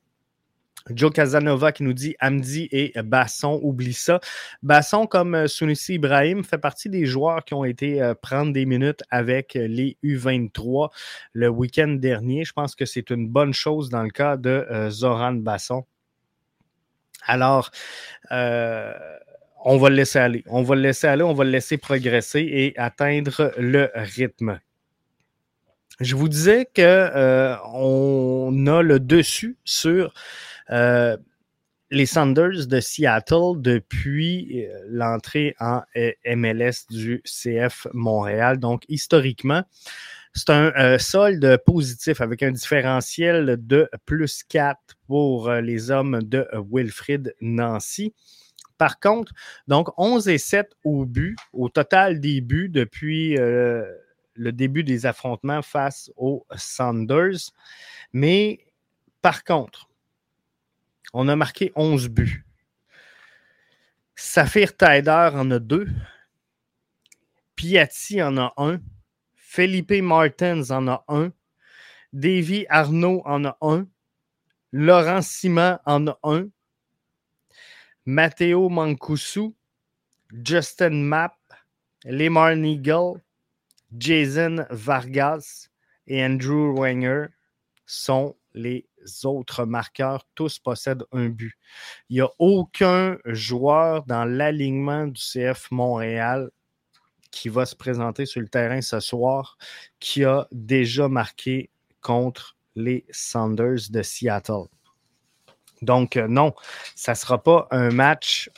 Joe 0.91 1.11
Casanova 1.11 1.73
qui 1.73 1.85
nous 1.85 1.95
dit 1.95 2.17
Amdi 2.21 2.69
et 2.71 2.93
Basson, 3.03 3.59
oublie 3.63 3.95
ça. 3.95 4.21
Basson, 4.63 5.07
comme 5.07 5.35
euh, 5.35 5.47
Sunusi 5.47 5.95
Ibrahim, 5.95 6.45
fait 6.45 6.59
partie 6.59 6.91
des 6.91 7.07
joueurs 7.07 7.47
qui 7.47 7.55
ont 7.55 7.65
été 7.65 8.03
euh, 8.03 8.15
prendre 8.15 8.53
des 8.53 8.67
minutes 8.67 9.03
avec 9.11 9.55
les 9.55 9.97
U23 10.05 10.91
le 11.33 11.49
week-end 11.49 11.89
dernier. 11.89 12.45
Je 12.45 12.53
pense 12.53 12.75
que 12.75 12.85
c'est 12.85 13.09
une 13.09 13.29
bonne 13.29 13.55
chose 13.55 13.89
dans 13.89 14.03
le 14.03 14.11
cas 14.11 14.37
de 14.37 14.51
euh, 14.51 14.91
Zoran 14.91 15.33
Basson. 15.33 15.87
Alors, 17.27 17.71
on 19.69 19.79
va 19.79 19.91
le 19.91 19.97
laisser 19.97 20.21
aller. 20.21 20.45
On 20.47 20.63
va 20.63 20.77
le 20.77 20.83
laisser 20.83 21.09
aller, 21.09 21.25
on 21.25 21.35
va 21.35 21.43
le 21.43 21.51
laisser 21.51 21.77
progresser 21.77 22.41
et 22.41 22.79
atteindre 22.79 23.53
le 23.59 23.91
rythme. 23.95 24.61
Je 25.99 26.15
vous 26.15 26.29
disais 26.29 26.69
que 26.73 27.57
on 27.75 28.67
a 28.69 28.83
le 28.83 29.01
dessus 29.01 29.59
sur 29.65 30.15
euh, 30.71 31.17
les 31.91 32.07
Sanders 32.07 32.69
de 32.69 32.79
Seattle 32.79 33.55
depuis 33.57 34.67
euh, 34.67 34.85
l'entrée 34.89 35.57
en 35.59 35.83
euh, 35.97 36.13
MLS 36.37 36.87
du 36.89 37.21
CF 37.25 37.89
Montréal. 37.93 38.59
Donc, 38.59 38.85
historiquement, 38.89 39.65
c'est 40.33 40.51
un 40.51 40.99
solde 40.99 41.59
positif 41.65 42.21
avec 42.21 42.45
un 42.45 42.53
différentiel 42.53 43.57
de 43.59 43.89
plus 44.05 44.45
4 44.45 44.79
pour 45.09 45.51
les 45.51 45.91
hommes 45.91 46.23
de 46.23 46.47
Wilfrid 46.71 47.35
Nancy. 47.41 48.15
Par 48.79 49.01
contre, 49.01 49.33
donc 49.69 49.89
11 49.97 50.29
et 50.29 50.39
7 50.39 50.77
au 50.85 51.07
but, 51.07 51.37
au 51.53 51.69
total 51.69 52.21
des 52.21 52.41
buts 52.41 52.69
depuis 52.69 53.37
le 53.37 54.53
début 54.53 54.85
des 54.85 55.07
affrontements 55.07 55.63
face 55.63 56.11
aux 56.17 56.47
Sanders. 56.57 57.53
Mais 58.13 58.67
par 59.23 59.45
contre, 59.45 59.89
on 61.13 61.29
a 61.29 61.37
marqué 61.37 61.73
11 61.75 62.09
buts. 62.09 62.45
Saphir 64.15 64.77
Taider 64.77 65.31
en 65.35 65.51
a 65.51 65.59
deux. 65.59 65.89
Piatti 67.55 68.23
en 68.23 68.37
a 68.37 68.53
un. 68.57 68.81
Felipe 69.35 70.03
Martins 70.03 70.71
en 70.71 70.89
a 70.89 71.05
un. 71.09 71.33
Davy 72.13 72.67
Arnaud 72.69 73.23
en 73.25 73.45
a 73.45 73.57
un. 73.61 73.87
Laurent 74.73 75.23
Simon 75.23 75.79
en 75.87 76.07
a 76.09 76.19
un. 76.23 76.49
Matteo 78.07 78.69
Mancusu, 78.69 79.53
Justin 80.45 81.03
Mapp, 81.03 81.37
Lemar 82.05 82.55
Nigel, 82.55 83.15
Jason 83.99 84.65
Vargas 84.71 85.69
et 86.07 86.25
Andrew 86.25 86.73
Wenger 86.73 87.27
sont 87.85 88.37
les 88.55 88.87
autres 89.25 89.65
marqueurs, 89.65 90.25
tous 90.37 90.61
possèdent 90.61 91.05
un 91.11 91.29
but. 91.29 91.55
Il 92.09 92.15
n'y 92.15 92.21
a 92.21 92.31
aucun 92.39 93.19
joueur 93.25 94.05
dans 94.05 94.25
l'alignement 94.25 95.09
du 95.09 95.21
CF 95.21 95.71
Montréal 95.73 96.51
qui 97.33 97.49
va 97.49 97.67
se 97.67 97.75
présenter 97.75 98.25
sur 98.25 98.41
le 98.41 98.49
terrain 98.49 98.81
ce 98.83 99.01
soir 99.01 99.59
qui 99.99 100.25
a 100.25 100.47
déjà 100.53 101.09
marqué 101.09 101.71
contre 102.01 102.57
les 102.77 103.05
Sanders 103.11 103.91
de 103.91 104.03
Seattle. 104.03 104.69
Donc, 105.83 106.17
euh, 106.17 106.27
non, 106.29 106.55
ça 106.95 107.13
ne 107.13 107.17
sera 107.17 107.43
pas 107.43 107.69
un 107.71 107.91
match 107.91 108.51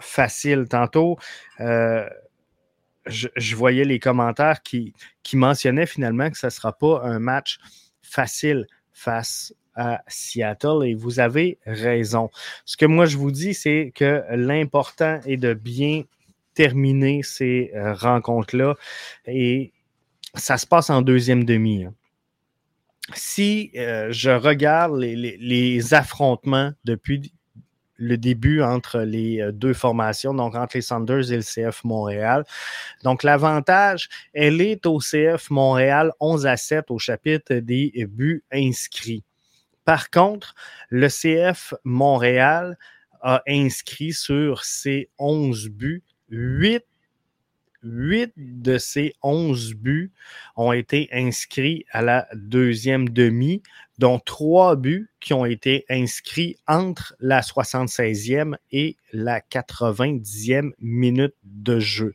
facile. 0.00 0.66
Tantôt, 0.68 1.18
euh, 1.60 2.08
je, 3.06 3.56
voyais 3.56 3.84
les 3.84 3.98
commentaires 3.98 4.62
qui, 4.62 4.94
qui 5.22 5.36
mentionnaient 5.36 5.86
finalement 5.86 6.30
que 6.30 6.38
ce 6.38 6.46
ne 6.46 6.50
sera 6.50 6.72
pas 6.72 7.02
un 7.02 7.18
match 7.18 7.58
facile 8.02 8.66
face 8.92 9.54
à 9.74 10.02
Seattle 10.08 10.84
et 10.84 10.94
vous 10.94 11.20
avez 11.20 11.58
raison. 11.64 12.30
Ce 12.64 12.76
que 12.76 12.86
moi 12.86 13.06
je 13.06 13.16
vous 13.16 13.30
dis, 13.30 13.54
c'est 13.54 13.92
que 13.94 14.24
l'important 14.30 15.20
est 15.26 15.36
de 15.36 15.54
bien 15.54 16.02
terminer 16.54 17.22
ces 17.22 17.70
euh, 17.74 17.94
rencontres-là 17.94 18.74
et 19.26 19.72
ça 20.34 20.58
se 20.58 20.66
passe 20.66 20.90
en 20.90 21.02
deuxième 21.02 21.44
demi. 21.44 21.84
Hein. 21.84 21.94
Si 23.14 23.70
euh, 23.76 24.08
je 24.10 24.30
regarde 24.30 24.98
les, 24.98 25.94
affrontements 25.94 26.72
depuis 26.84 27.32
le 27.96 28.16
début 28.16 28.62
entre 28.62 29.00
les 29.00 29.40
euh, 29.40 29.52
deux 29.52 29.74
formations, 29.74 30.32
donc 30.32 30.54
entre 30.54 30.76
les 30.76 30.82
Sanders 30.82 31.32
et 31.32 31.36
le 31.36 31.42
CF 31.42 31.84
Montréal. 31.84 32.44
Donc, 33.04 33.22
l'avantage, 33.22 34.08
elle 34.32 34.60
est 34.60 34.86
au 34.86 34.98
CF 34.98 35.50
Montréal 35.50 36.12
11 36.20 36.46
à 36.46 36.56
7 36.56 36.90
au 36.90 36.98
chapitre 36.98 37.54
des 37.54 38.06
buts 38.08 38.42
inscrits. 38.52 39.24
Par 39.84 40.10
contre, 40.10 40.54
le 40.88 41.08
CF 41.08 41.74
Montréal 41.84 42.78
a 43.22 43.42
inscrit 43.48 44.12
sur 44.12 44.64
ses 44.64 45.10
11 45.18 45.68
buts 45.68 46.02
8 46.30 46.84
Huit 47.82 48.32
de 48.36 48.76
ces 48.78 49.14
11 49.22 49.74
buts 49.74 50.12
ont 50.56 50.72
été 50.72 51.08
inscrits 51.12 51.86
à 51.90 52.02
la 52.02 52.28
deuxième 52.34 53.08
demi, 53.08 53.62
dont 53.98 54.18
trois 54.18 54.76
buts 54.76 55.10
qui 55.20 55.32
ont 55.32 55.46
été 55.46 55.84
inscrits 55.88 56.56
entre 56.66 57.14
la 57.20 57.40
76e 57.40 58.56
et 58.70 58.96
la 59.12 59.40
90e 59.40 60.72
minute 60.78 61.34
de 61.42 61.80
jeu. 61.80 62.14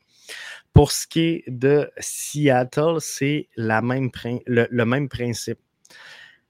Pour 0.74 0.92
ce 0.92 1.08
qui 1.08 1.20
est 1.22 1.44
de 1.48 1.90
Seattle, 2.00 2.98
c'est 3.00 3.48
le 3.56 4.84
même 4.84 5.10
principe. 5.10 5.60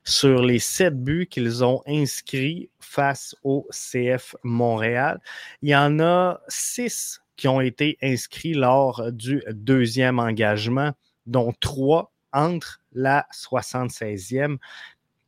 Sur 0.03 0.43
les 0.43 0.59
sept 0.59 1.03
buts 1.03 1.27
qu'ils 1.27 1.63
ont 1.63 1.81
inscrits 1.87 2.69
face 2.79 3.35
au 3.43 3.67
CF 3.71 4.35
Montréal, 4.43 5.19
il 5.61 5.69
y 5.69 5.75
en 5.75 5.99
a 5.99 6.41
six 6.47 7.21
qui 7.35 7.47
ont 7.47 7.61
été 7.61 7.97
inscrits 8.01 8.53
lors 8.53 9.11
du 9.11 9.43
deuxième 9.51 10.19
engagement, 10.19 10.91
dont 11.25 11.53
trois 11.59 12.11
entre 12.31 12.81
la 12.93 13.25
76e 13.33 14.57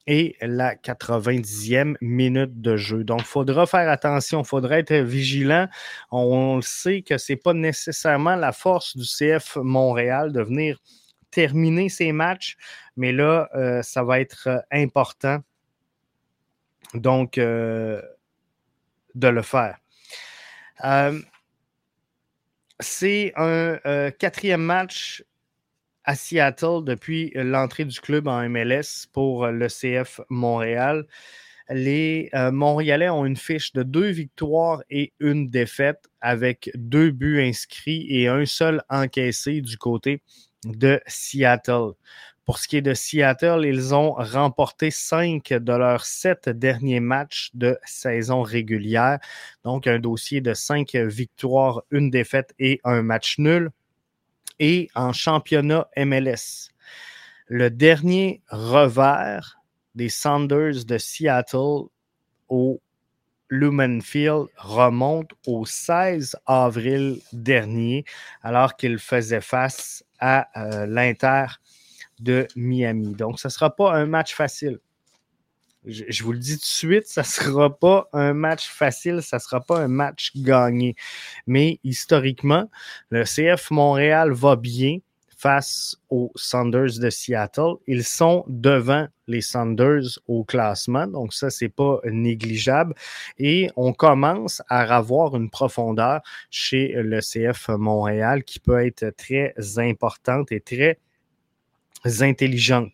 et 0.08 0.38
la 0.42 0.76
90e 0.76 1.96
minute 2.00 2.62
de 2.62 2.78
jeu. 2.78 3.04
Donc, 3.04 3.20
il 3.20 3.26
faudra 3.26 3.66
faire 3.66 3.90
attention, 3.90 4.42
il 4.42 4.46
faudra 4.46 4.80
être 4.80 4.96
vigilant. 4.96 5.68
On, 6.12 6.62
sait 6.62 7.02
que 7.02 7.18
ce 7.18 7.34
n'est 7.34 7.38
pas 7.38 7.54
nécessairement 7.54 8.36
la 8.36 8.54
force 8.54 8.96
du 8.96 9.04
CF 9.06 9.58
Montréal 9.58 10.32
de 10.32 10.42
venir 10.42 10.80
terminer 11.30 11.90
ces 11.90 12.14
matchs, 12.14 12.56
mais 12.96 13.12
là, 13.12 13.50
euh, 13.54 13.82
ça 13.82 14.04
va 14.04 14.22
être 14.22 14.64
important. 14.72 15.40
Donc, 16.94 17.38
euh, 17.38 18.02
de 19.14 19.28
le 19.28 19.42
faire. 19.42 19.78
Euh, 20.86 21.20
c'est 22.80 23.34
un 23.36 23.80
euh, 23.86 24.12
quatrième 24.12 24.62
match 24.62 25.24
à 26.04 26.16
Seattle 26.16 26.84
depuis 26.84 27.32
l'entrée 27.36 27.86
du 27.86 28.00
club 28.00 28.28
en 28.28 28.48
MLS 28.48 29.08
pour 29.12 29.48
le 29.48 29.68
CF 29.68 30.22
Montréal. 30.30 31.06
Les 31.70 32.30
euh, 32.34 32.52
Montréalais 32.52 33.10
ont 33.10 33.26
une 33.26 33.36
fiche 33.36 33.74
de 33.74 33.84
deux 33.84 34.08
victoires 34.10 34.84
et 34.90 35.12
une 35.20 35.48
défaite 35.48 36.06
avec 36.22 36.72
deux 36.76 37.12
buts 37.12 37.42
inscrits 37.42 38.08
et 38.10 38.30
un 38.30 38.46
seul 38.46 38.82
encaissé 38.90 39.60
du 39.60 39.78
côté 39.78 40.22
de 40.64 41.02
Seattle. 41.08 41.92
Pour 42.48 42.60
ce 42.60 42.70
qui 42.70 42.78
est 42.78 42.82
de 42.82 42.94
Seattle, 42.94 43.66
ils 43.66 43.94
ont 43.94 44.14
remporté 44.14 44.90
cinq 44.90 45.50
de 45.52 45.74
leurs 45.74 46.06
sept 46.06 46.48
derniers 46.48 47.02
matchs 47.02 47.52
de 47.54 47.78
saison 47.84 48.42
régulière. 48.42 49.20
Donc, 49.66 49.86
un 49.86 50.00
dossier 50.00 50.40
de 50.40 50.54
cinq 50.54 50.96
victoires, 50.96 51.84
une 51.92 52.10
défaite 52.10 52.54
et 52.58 52.80
un 52.86 53.02
match 53.02 53.38
nul. 53.38 53.70
Et 54.60 54.88
en 54.96 55.12
championnat 55.12 55.90
MLS, 55.98 56.70
le 57.48 57.70
dernier 57.70 58.42
revers 58.48 59.60
des 59.96 60.08
Saunders 60.08 60.86
de 60.86 60.98
Seattle 60.98 61.90
au 62.48 62.80
Lumen 63.50 64.02
Field 64.02 64.48
remonte 64.56 65.32
au 65.46 65.66
16 65.66 66.38
avril 66.46 67.20
dernier, 67.34 68.06
alors 68.42 68.78
qu'il 68.78 69.00
faisait 69.00 69.42
face 69.42 70.06
à 70.22 70.48
euh, 70.56 70.86
l'Inter 70.86 71.48
de 72.20 72.48
Miami. 72.56 73.14
Donc, 73.14 73.40
ce 73.40 73.48
ne 73.48 73.52
sera 73.52 73.76
pas 73.76 73.94
un 73.94 74.06
match 74.06 74.34
facile. 74.34 74.80
Je, 75.86 76.24
vous 76.24 76.34
le 76.34 76.40
dis 76.40 76.56
tout 76.56 76.62
de 76.62 76.66
suite, 76.66 77.08
ça 77.08 77.22
ne 77.22 77.26
sera 77.26 77.78
pas 77.78 78.10
un 78.12 78.34
match 78.34 78.68
facile, 78.68 79.22
ça 79.22 79.38
ne 79.38 79.42
sera 79.42 79.62
pas 79.62 79.80
un 79.80 79.88
match 79.88 80.32
gagné. 80.36 80.96
Mais 81.46 81.80
historiquement, 81.84 82.70
le 83.10 83.24
CF 83.24 83.72
Montréal 83.72 84.34
va 84.34 84.58
bien 84.58 84.98
face 85.38 85.96
aux 86.10 86.32
Sanders 86.36 87.00
de 87.00 87.10
Seattle. 87.10 87.76
Ils 87.86 88.04
sont 88.04 88.44
devant 88.48 89.08
les 89.28 89.42
Sanders 89.42 90.20
au 90.28 90.44
classement, 90.44 91.08
donc 91.08 91.34
ça, 91.34 91.50
c'est 91.50 91.70
pas 91.70 92.00
négligeable. 92.04 92.94
Et 93.38 93.70
on 93.76 93.94
commence 93.94 94.62
à 94.68 94.82
avoir 94.94 95.38
une 95.38 95.50
profondeur 95.50 96.22
chez 96.50 96.94
le 96.96 97.20
CF 97.22 97.70
Montréal 97.70 98.44
qui 98.44 98.60
peut 98.60 98.86
être 98.86 99.12
très 99.16 99.54
importante 99.78 100.52
et 100.52 100.60
très 100.60 101.00
intelligentes. 102.22 102.92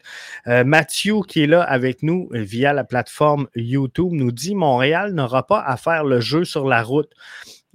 Euh, 0.47 0.63
Mathieu, 0.63 1.21
qui 1.27 1.43
est 1.43 1.47
là 1.47 1.63
avec 1.63 2.03
nous 2.03 2.29
via 2.31 2.73
la 2.73 2.83
plateforme 2.83 3.47
YouTube, 3.55 4.11
nous 4.11 4.31
dit 4.31 4.55
Montréal 4.55 5.13
n'aura 5.13 5.45
pas 5.47 5.61
à 5.61 5.77
faire 5.77 6.03
le 6.03 6.19
jeu 6.19 6.45
sur 6.45 6.67
la 6.67 6.83
route. 6.83 7.11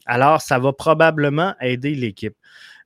Alors, 0.07 0.41
ça 0.41 0.59
va 0.59 0.73
probablement 0.73 1.55
aider 1.61 1.95
l'équipe. 1.95 2.37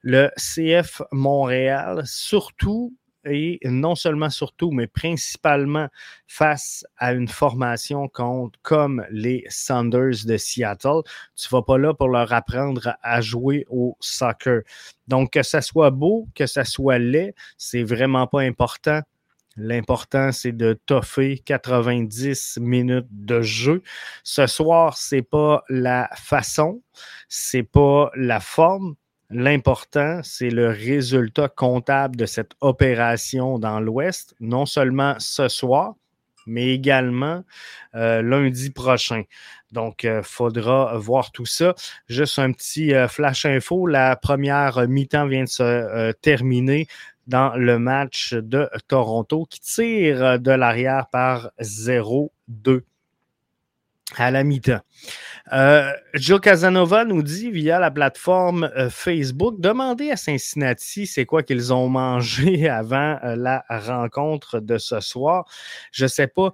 Le 0.03 0.31
CF 0.37 1.03
Montréal, 1.13 2.03
surtout 2.05 2.93
et 3.25 3.59
non 3.65 3.95
seulement 3.95 4.31
surtout, 4.31 4.71
mais 4.71 4.87
principalement 4.87 5.89
face 6.27 6.85
à 6.97 7.13
une 7.13 7.29
formation 7.29 8.09
contre, 8.09 8.59
comme 8.63 9.05
les 9.11 9.45
Saunders 9.49 10.25
de 10.25 10.37
Seattle, 10.37 11.03
tu 11.37 11.49
vas 11.51 11.63
pas 11.63 11.79
là 11.79 11.95
pour 11.95 12.09
leur 12.09 12.33
apprendre 12.33 12.97
à 13.03 13.21
jouer 13.21 13.65
au 13.69 13.97
soccer. 14.01 14.63
Donc, 15.09 15.33
que 15.33 15.43
ça 15.43 15.61
soit 15.61 15.91
beau, 15.91 16.29
que 16.35 16.47
ça 16.47 16.65
soit 16.65 16.99
laid, 16.99 17.35
c'est 17.57 17.83
vraiment 17.83 18.27
pas 18.27 18.41
important. 18.41 19.01
L'important, 19.57 20.33
c'est 20.33 20.53
de 20.53 20.79
toffer 20.87 21.39
90 21.39 22.59
minutes 22.61 23.09
de 23.11 23.43
jeu. 23.43 23.83
Ce 24.25 24.47
soir, 24.47 24.97
c'est 24.97 25.23
pas 25.23 25.63
la 25.69 26.09
façon, 26.17 26.81
c'est 27.29 27.63
pas 27.63 28.11
la 28.15 28.41
forme, 28.41 28.95
L'important, 29.33 30.21
c'est 30.23 30.51
le 30.51 30.69
résultat 30.69 31.49
comptable 31.49 32.17
de 32.17 32.27
cette 32.27 32.53
opération 32.61 33.59
dans 33.59 33.81
l'Ouest, 33.81 34.35
non 34.41 34.67
seulement 34.67 35.15
ce 35.19 35.49
soir, 35.49 35.95
mais 36.47 36.75
également 36.75 37.43
euh, 37.95 38.21
lundi 38.21 38.71
prochain. 38.71 39.23
Donc, 39.71 40.03
il 40.03 40.11
euh, 40.11 40.23
faudra 40.23 40.99
voir 40.99 41.33
tout 41.33 41.47
ça. 41.47 41.75
Juste 42.09 42.39
un 42.39 42.53
petit 42.53 42.93
euh, 42.93 43.09
flash 43.09 43.47
info. 43.47 43.87
La 43.87 44.17
première 44.17 44.87
mi-temps 44.87 45.27
vient 45.27 45.45
de 45.45 45.49
se 45.49 46.13
terminer 46.21 46.87
dans 47.27 47.55
le 47.57 47.79
match 47.79 48.35
de 48.35 48.69
Toronto 48.87 49.47
qui 49.49 49.61
tire 49.61 50.41
de 50.41 50.51
l'arrière 50.51 51.07
par 51.11 51.53
0-2 51.61 52.83
à 54.21 54.31
la 54.31 54.45
mi-temps. 54.45 54.81
Euh, 55.53 55.93
Joe 56.15 56.41
Casanova 56.41 57.05
nous 57.05 57.23
dit 57.23 57.51
via 57.51 57.79
la 57.79 57.91
plateforme 57.91 58.71
euh, 58.77 58.91
Facebook, 58.91 59.57
demandez 59.59 60.11
à 60.11 60.17
Cincinnati 60.17 61.07
c'est 61.07 61.27
quoi 61.27 61.43
qu'ils 61.43 61.73
ont 61.73 61.89
mangé 61.91 62.69
avant 62.69 63.19
euh, 63.25 63.37
la 63.37 63.65
rencontre 63.69 64.61
de 64.61 64.79
ce 64.79 65.01
soir. 65.01 65.45
Je 65.93 66.05
ne 66.05 66.09
sais 66.09 66.29
pas 66.29 66.53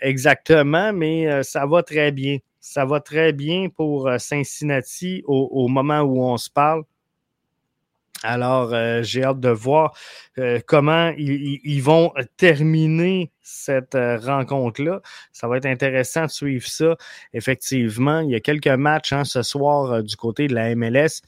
exactement, 0.00 0.92
mais 0.92 1.42
ça 1.42 1.66
va 1.66 1.82
très 1.82 2.12
bien. 2.12 2.38
Ça 2.60 2.84
va 2.84 3.00
très 3.00 3.32
bien 3.32 3.68
pour 3.68 4.08
Cincinnati 4.18 5.24
au 5.26 5.66
moment 5.66 6.02
où 6.02 6.22
on 6.22 6.36
se 6.36 6.48
parle. 6.48 6.84
Alors, 8.22 8.72
euh, 8.72 9.02
j'ai 9.02 9.22
hâte 9.22 9.40
de 9.40 9.48
voir 9.48 9.94
euh, 10.38 10.58
comment 10.66 11.12
ils, 11.16 11.80
vont 11.80 12.12
terminer 12.36 13.30
cette 13.42 13.94
euh, 13.94 14.18
rencontre-là. 14.18 15.00
Ça 15.32 15.46
va 15.46 15.58
être 15.58 15.66
intéressant 15.66 16.24
de 16.24 16.30
suivre 16.30 16.66
ça. 16.66 16.96
Effectivement, 17.32 18.20
il 18.20 18.30
y 18.30 18.34
a 18.34 18.40
quelques 18.40 18.66
matchs 18.66 19.12
hein, 19.12 19.24
ce 19.24 19.42
soir 19.42 20.02
du 20.02 20.16
côté 20.16 20.48
de 20.48 20.54
la 20.54 20.74
MLS. 20.74 21.22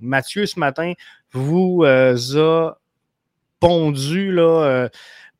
Mathieu, 0.00 0.44
ce 0.44 0.58
matin, 0.60 0.92
vous 1.32 1.84
a 1.84 2.72
pondu 3.60 4.32
là, 4.32 4.88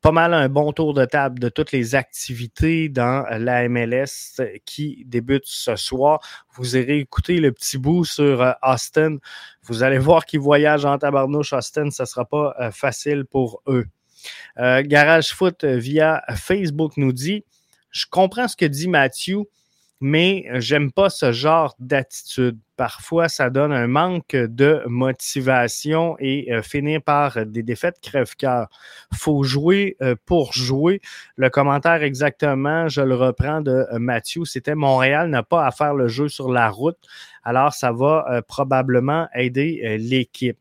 pas 0.05 0.11
mal 0.11 0.35
un 0.35 0.49
bon 0.49 0.71
tour 0.71 0.93
de 0.93 1.03
table 1.03 1.39
de 1.39 1.49
toutes 1.49 1.71
les 1.71 1.95
activités 1.95 2.89
dans 2.89 3.25
la 3.39 3.67
MLS 3.67 4.39
qui 4.63 5.03
débute 5.07 5.45
ce 5.47 5.75
soir. 5.75 6.19
Vous 6.53 6.77
irez 6.77 6.99
écouter 6.99 7.39
le 7.39 7.51
petit 7.51 7.79
bout 7.79 8.05
sur 8.05 8.43
euh, 8.43 8.51
Austin. 8.61 9.17
Vous 9.63 9.81
allez 9.81 9.97
voir 9.97 10.27
qu'ils 10.27 10.41
voyagent 10.41 10.85
en 10.85 10.99
tabarnouche 10.99 11.53
Austin. 11.53 11.89
Ce 11.89 12.03
ne 12.03 12.05
sera 12.05 12.23
pas 12.23 12.53
euh, 12.59 12.69
facile 12.69 13.25
pour 13.25 13.63
eux. 13.65 13.87
Euh, 14.59 14.83
Garage 14.85 15.33
Foot 15.33 15.65
via 15.65 16.21
Facebook 16.35 16.97
nous 16.97 17.11
dit 17.11 17.43
je 17.89 18.05
comprends 18.07 18.47
ce 18.47 18.55
que 18.55 18.65
dit 18.65 18.87
Matthew, 18.87 19.47
mais 20.01 20.45
j'aime 20.55 20.91
pas 20.91 21.09
ce 21.09 21.31
genre 21.31 21.75
d'attitude. 21.79 22.59
Parfois, 22.75 23.29
ça 23.29 23.49
donne 23.49 23.71
un 23.71 23.87
manque 23.87 24.35
de 24.35 24.83
motivation 24.87 26.17
et 26.19 26.51
euh, 26.51 26.61
finir 26.61 27.01
par 27.01 27.45
des 27.45 27.63
défaites 27.63 28.01
crève-cœur. 28.01 28.67
faut 29.13 29.43
jouer 29.43 29.95
euh, 30.01 30.15
pour 30.25 30.51
jouer. 30.51 30.99
Le 31.37 31.49
commentaire 31.49 32.03
exactement, 32.03 32.89
je 32.89 32.99
le 33.01 33.15
reprends 33.15 33.61
de 33.61 33.71
euh, 33.71 33.99
Mathieu, 33.99 34.43
c'était 34.43 34.75
Montréal 34.75 35.29
n'a 35.29 35.43
pas 35.43 35.65
à 35.65 35.71
faire 35.71 35.93
le 35.93 36.09
jeu 36.09 36.27
sur 36.27 36.51
la 36.51 36.69
route, 36.69 36.99
alors 37.43 37.73
ça 37.73 37.93
va 37.93 38.41
probablement 38.47 39.27
aider 39.33 39.97
l'équipe. 39.97 40.57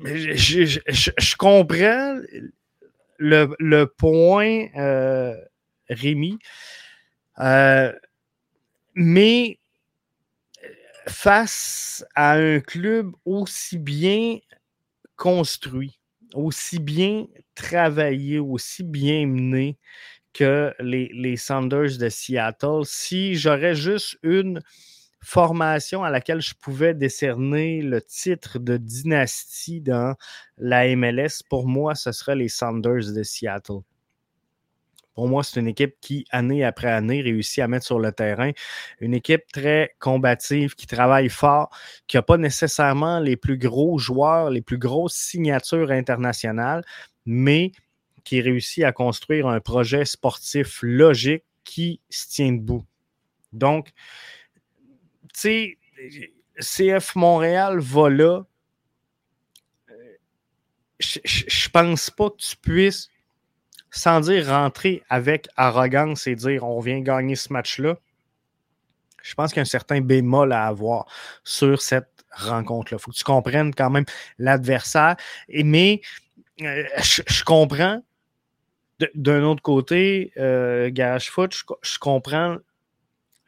Je, 0.00 1.36
comprends 1.36 2.18
le, 3.18 3.54
le 3.58 3.86
point 3.86 4.66
Rémi. 5.88 6.38
Euh, 7.40 7.92
mais 8.94 9.58
face 11.08 12.04
à 12.14 12.34
un 12.34 12.60
club 12.60 13.12
aussi 13.24 13.78
bien 13.78 14.38
construit, 15.16 15.98
aussi 16.34 16.78
bien 16.78 17.26
travaillé, 17.54 18.38
aussi 18.38 18.82
bien 18.82 19.26
mené 19.26 19.78
que 20.32 20.74
les, 20.80 21.10
les 21.14 21.36
Sanders 21.36 21.98
de 21.98 22.08
Seattle, 22.08 22.82
si 22.84 23.36
j'aurais 23.36 23.74
juste 23.74 24.18
une 24.22 24.60
formation 25.22 26.04
à 26.04 26.10
laquelle 26.10 26.42
je 26.42 26.54
pouvais 26.54 26.94
décerner 26.94 27.80
le 27.82 28.02
titre 28.02 28.58
de 28.58 28.76
dynastie 28.76 29.80
dans 29.80 30.14
la 30.58 30.94
MLS, 30.96 31.42
pour 31.48 31.66
moi, 31.66 31.94
ce 31.94 32.12
serait 32.12 32.36
les 32.36 32.48
Sanders 32.48 33.12
de 33.14 33.22
Seattle. 33.22 33.80
Pour 35.14 35.28
moi, 35.28 35.44
c'est 35.44 35.60
une 35.60 35.68
équipe 35.68 35.94
qui, 36.00 36.26
année 36.30 36.64
après 36.64 36.90
année, 36.90 37.22
réussit 37.22 37.60
à 37.60 37.68
mettre 37.68 37.86
sur 37.86 37.98
le 38.00 38.10
terrain 38.12 38.50
une 39.00 39.14
équipe 39.14 39.44
très 39.52 39.94
combative, 40.00 40.74
qui 40.74 40.86
travaille 40.86 41.28
fort, 41.28 41.70
qui 42.06 42.16
n'a 42.16 42.22
pas 42.22 42.36
nécessairement 42.36 43.20
les 43.20 43.36
plus 43.36 43.56
gros 43.56 43.98
joueurs, 43.98 44.50
les 44.50 44.62
plus 44.62 44.78
grosses 44.78 45.14
signatures 45.14 45.90
internationales, 45.90 46.84
mais 47.26 47.72
qui 48.24 48.40
réussit 48.40 48.84
à 48.84 48.92
construire 48.92 49.46
un 49.46 49.60
projet 49.60 50.04
sportif 50.04 50.80
logique 50.82 51.44
qui 51.62 52.00
se 52.10 52.28
tient 52.28 52.52
debout. 52.52 52.84
Donc, 53.52 53.92
tu 55.32 55.40
sais, 55.40 55.78
CF 56.58 57.14
Montréal 57.14 57.78
va 57.78 58.10
là. 58.10 58.42
Euh, 59.90 60.16
je, 61.00 61.68
pense 61.70 62.10
pas 62.10 62.30
que 62.30 62.36
tu 62.36 62.56
puisses 62.56 63.08
sans 63.94 64.20
dire 64.20 64.48
rentrer 64.48 65.02
avec 65.08 65.48
arrogance 65.56 66.26
et 66.26 66.34
dire 66.34 66.64
on 66.64 66.80
vient 66.80 67.00
gagner 67.00 67.36
ce 67.36 67.52
match-là, 67.52 67.96
je 69.22 69.34
pense 69.34 69.50
qu'il 69.50 69.58
y 69.58 69.60
a 69.60 69.62
un 69.62 69.66
certain 69.66 70.00
bémol 70.00 70.52
à 70.52 70.66
avoir 70.66 71.06
sur 71.44 71.80
cette 71.80 72.24
rencontre-là. 72.30 72.98
Il 73.00 73.02
faut 73.02 73.10
que 73.10 73.16
tu 73.16 73.24
comprennes 73.24 73.74
quand 73.74 73.88
même 73.88 74.04
l'adversaire. 74.38 75.16
Mais 75.48 76.02
euh, 76.60 76.84
je, 77.02 77.44
comprends 77.44 78.02
d'un 79.14 79.42
autre 79.44 79.62
côté, 79.62 80.32
euh, 80.36 80.90
Garage 80.92 81.30
Foot, 81.30 81.54
je, 81.82 81.98
comprends 81.98 82.58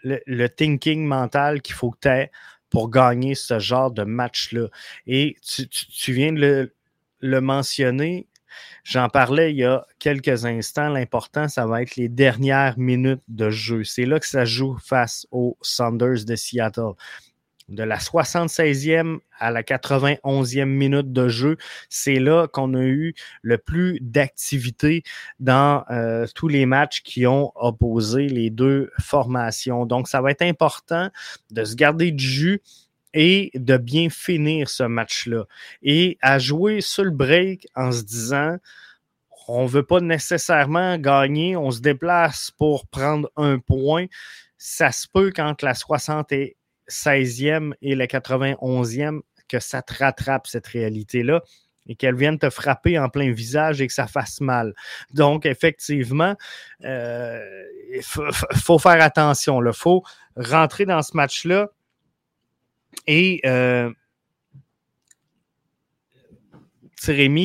le, 0.03 0.47
thinking 0.49 1.05
mental 1.05 1.61
qu'il 1.61 1.75
faut 1.75 1.91
que 1.91 1.99
tu 2.03 2.09
aies 2.09 2.31
pour 2.71 2.91
gagner 2.91 3.35
ce 3.35 3.59
genre 3.59 3.91
de 3.91 4.05
match-là. 4.05 4.69
Et 5.07 5.37
tu, 5.43 6.13
viens 6.13 6.33
de 6.33 6.73
le 7.21 7.41
mentionner, 7.41 8.27
J'en 8.85 9.09
parlais 9.09 9.53
il 9.53 9.59
y 9.59 9.65
a 9.65 9.87
quelques 9.99 10.45
instants. 10.45 10.89
L'important, 10.89 11.49
ça 11.49 11.67
va 11.67 11.83
être 11.83 11.97
les 11.97 12.09
dernières 12.09 12.79
minutes 12.79 13.23
de 13.29 13.51
jeu. 13.51 13.85
C'est 13.85 14.07
là 14.07 14.21
que 14.21 14.27
ça 14.27 14.45
joue 14.45 14.77
face 14.79 15.27
aux 15.31 15.57
Saunders 15.63 16.25
de 16.25 16.37
Seattle. 16.37 16.93
De 17.69 17.83
la 17.83 17.99
76e 17.99 19.19
à 19.41 19.51
la 19.51 19.65
91e 19.65 20.67
minute 20.67 21.13
de 21.13 21.27
jeu, 21.27 21.57
c'est 21.89 22.21
là 22.21 22.47
qu'on 22.47 22.75
a 22.75 22.83
eu 22.83 23.15
le 23.43 23.59
plus 23.59 23.99
d'activité 24.01 25.03
dans 25.41 25.85
euh, 25.91 26.27
tous 26.33 26.47
les 26.47 26.65
matchs 26.65 27.03
qui 27.03 27.27
ont 27.27 27.51
opposé 27.57 28.29
les 28.29 28.51
deux 28.51 28.93
formations. 29.01 29.85
Donc, 29.85 30.07
ça 30.07 30.21
va 30.21 30.31
être 30.31 30.43
important 30.43 31.11
de 31.51 31.65
se 31.65 31.75
garder 31.75 32.13
du 32.13 32.25
jus 32.25 32.63
et 33.17 33.51
de 33.55 33.79
bien 33.79 34.11
finir 34.11 34.69
ce 34.69 34.83
match-là. 34.83 35.45
Et 35.83 36.19
à 36.21 36.39
jouer 36.39 36.83
sur 36.83 37.03
le 37.03 37.11
break 37.11 37.67
en 37.75 37.91
se 37.91 38.03
disant, 38.03 38.59
on 39.49 39.63
ne 39.63 39.69
veut 39.69 39.85
pas 39.85 40.01
nécessairement 40.01 40.99
gagner, 40.99 41.57
on 41.57 41.71
se 41.71 41.81
déplace 41.81 42.51
pour 42.59 42.87
prendre 42.87 43.31
un 43.37 43.59
point. 43.59 44.05
Ça 44.59 44.93
se 44.93 45.09
peut 45.09 45.33
qu'entre 45.35 45.65
la 45.65 45.73
76e 45.73 47.73
et 47.81 47.95
la 47.95 48.07
91e, 48.07 49.21
que 49.49 49.61
ça 49.61 49.81
te 49.81 49.95
rattrape 49.95 50.47
cette 50.47 50.67
réalité-là 50.67 51.41
et 51.89 51.95
qu'elle 51.95 52.17
vienne 52.17 52.39
te 52.39 52.51
frapper 52.51 52.99
en 52.99 53.09
plein 53.09 53.33
visage 53.33 53.81
et 53.81 53.87
que 53.87 53.93
ça 53.93 54.09
fasse 54.09 54.41
mal. 54.41 54.75
Donc, 55.15 55.47
effectivement, 55.47 56.35
euh, 56.85 57.41
il 57.95 58.03
faut, 58.03 58.79
faire 58.79 59.01
attention. 59.01 59.65
Il 59.65 59.73
faut 59.73 60.03
rentrer 60.37 60.85
dans 60.85 61.03
ce 61.03 61.17
match-là 61.17 61.71
et 63.07 63.41
euh, 63.45 63.93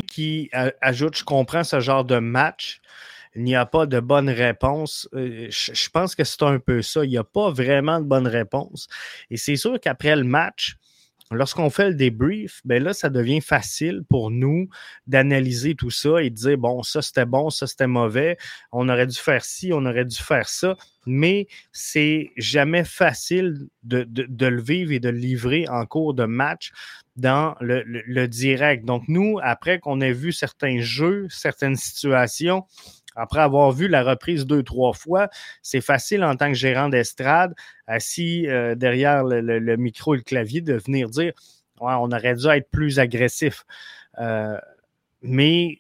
qui 0.07 0.49
ajoute 0.81 1.17
Je 1.17 1.23
comprends 1.23 1.63
ce 1.63 1.79
genre 1.79 2.05
de 2.05 2.17
match. 2.17 2.81
Il 3.35 3.43
n'y 3.43 3.55
a 3.55 3.65
pas 3.65 3.85
de 3.85 3.99
bonne 3.99 4.29
réponse. 4.29 5.07
Euh, 5.13 5.47
je, 5.49 5.89
pense 5.89 6.15
que 6.15 6.23
c'est 6.23 6.43
un 6.43 6.59
peu 6.59 6.81
ça. 6.81 7.05
Il 7.05 7.09
n'y 7.09 7.17
a 7.17 7.23
pas 7.23 7.49
vraiment 7.49 7.99
de 7.99 8.05
bonne 8.05 8.27
réponse. 8.27 8.87
Et 9.29 9.37
c'est 9.37 9.55
sûr 9.55 9.79
qu'après 9.79 10.15
le 10.17 10.25
match, 10.25 10.75
lorsqu'on 11.31 11.69
fait 11.69 11.89
le 11.89 11.95
débrief, 11.95 12.61
ben 12.65 12.83
là, 12.83 12.93
ça 12.93 13.09
devient 13.09 13.39
facile 13.39 14.03
pour 14.09 14.31
nous 14.31 14.67
d'analyser 15.07 15.75
tout 15.75 15.91
ça 15.91 16.21
et 16.21 16.29
de 16.29 16.35
dire, 16.35 16.57
bon, 16.57 16.83
ça 16.83 17.01
c'était 17.01 17.25
bon, 17.25 17.49
ça 17.49 17.67
c'était 17.67 17.87
mauvais, 17.87 18.37
on 18.73 18.89
aurait 18.89 19.07
dû 19.07 19.17
faire 19.17 19.45
ci, 19.45 19.71
on 19.73 19.85
aurait 19.85 20.05
dû 20.05 20.17
faire 20.17 20.49
ça, 20.49 20.75
mais 21.05 21.47
c'est 21.71 22.31
jamais 22.37 22.83
facile 22.83 23.67
de, 23.83 24.05
le 24.45 24.61
vivre 24.61 24.91
et 24.91 24.99
de 24.99 25.09
le 25.09 25.17
livrer 25.17 25.67
en 25.69 25.85
cours 25.85 26.13
de 26.13 26.25
match 26.25 26.71
dans 27.15 27.55
le 27.59 28.27
direct. 28.27 28.85
Donc, 28.85 29.03
nous, 29.07 29.39
après 29.41 29.79
qu'on 29.79 30.01
ait 30.01 30.13
vu 30.13 30.31
certains 30.31 30.79
jeux, 30.79 31.27
certaines 31.29 31.75
situations, 31.75 32.65
après 33.15 33.41
avoir 33.41 33.71
vu 33.71 33.87
la 33.87 34.03
reprise 34.03 34.45
deux, 34.45 34.63
trois 34.63 34.93
fois, 34.93 35.29
c'est 35.61 35.81
facile 35.81 36.23
en 36.23 36.35
tant 36.35 36.49
que 36.49 36.57
gérant 36.57 36.89
d'estrade, 36.89 37.53
assis 37.87 38.47
euh, 38.47 38.75
derrière 38.75 39.23
le, 39.23 39.75
micro 39.75 40.13
et 40.13 40.17
le 40.17 40.23
clavier, 40.23 40.61
de 40.61 40.73
venir 40.73 41.09
dire 41.09 41.33
ouais, 41.81 41.93
on 41.93 42.11
aurait 42.11 42.35
dû 42.35 42.47
être 42.47 42.69
plus 42.69 42.99
agressif. 42.99 43.65
Euh, 44.19 44.57
mais 45.21 45.79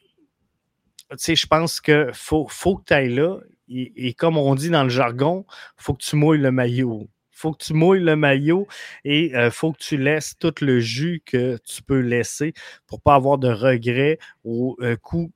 je 1.11 1.47
pense 1.47 1.81
que 1.81 2.09
faut, 2.13 2.47
faut 2.49 2.77
que 2.77 2.85
tu 2.85 2.93
ailles 2.93 3.15
là. 3.15 3.39
Et, 3.71 4.13
comme 4.13 4.37
on 4.37 4.55
dit 4.55 4.69
dans 4.69 4.83
le 4.83 4.89
jargon, 4.89 5.45
faut 5.77 5.93
que 5.93 6.03
tu 6.03 6.15
mouilles 6.15 6.39
le 6.39 6.51
maillot 6.51 7.07
faut 7.41 7.53
que 7.53 7.63
tu 7.63 7.73
mouilles 7.73 8.03
le 8.03 8.15
maillot 8.15 8.67
et 9.03 9.35
euh, 9.35 9.49
faut 9.49 9.73
que 9.73 9.79
tu 9.79 9.97
laisses 9.97 10.35
tout 10.37 10.53
le 10.61 10.79
jus 10.79 11.23
que 11.25 11.57
tu 11.65 11.81
peux 11.81 11.99
laisser 11.99 12.53
pour 12.85 13.01
pas 13.01 13.15
avoir 13.15 13.39
de 13.39 13.49
regrets 13.49 14.19
au 14.43 14.77
euh, 14.81 14.95
coup 14.95 15.31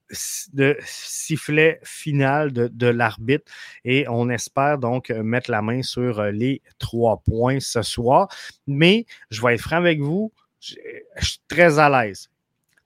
de 0.54 0.78
sifflet 0.82 1.80
final 1.84 2.54
de, 2.54 2.88
l'arbitre. 2.88 3.52
Et 3.84 4.06
on 4.08 4.30
espère 4.30 4.78
donc 4.78 5.10
mettre 5.10 5.50
la 5.50 5.63
main 5.63 5.82
sur 5.82 6.19
euh, 6.19 6.32
les 6.32 6.62
trois 6.78 7.21
points 7.26 7.60
ce 7.60 7.82
soir. 7.82 8.28
Mais 8.67 9.06
je 9.32 9.41
vais 9.41 9.56
être 9.56 9.62
franc 9.62 9.78
avec 9.78 10.00
vous, 10.00 10.32
je 10.60 10.76
suis 11.21 11.39
très 11.48 11.80
à 11.80 11.89
l'aise 11.89 12.30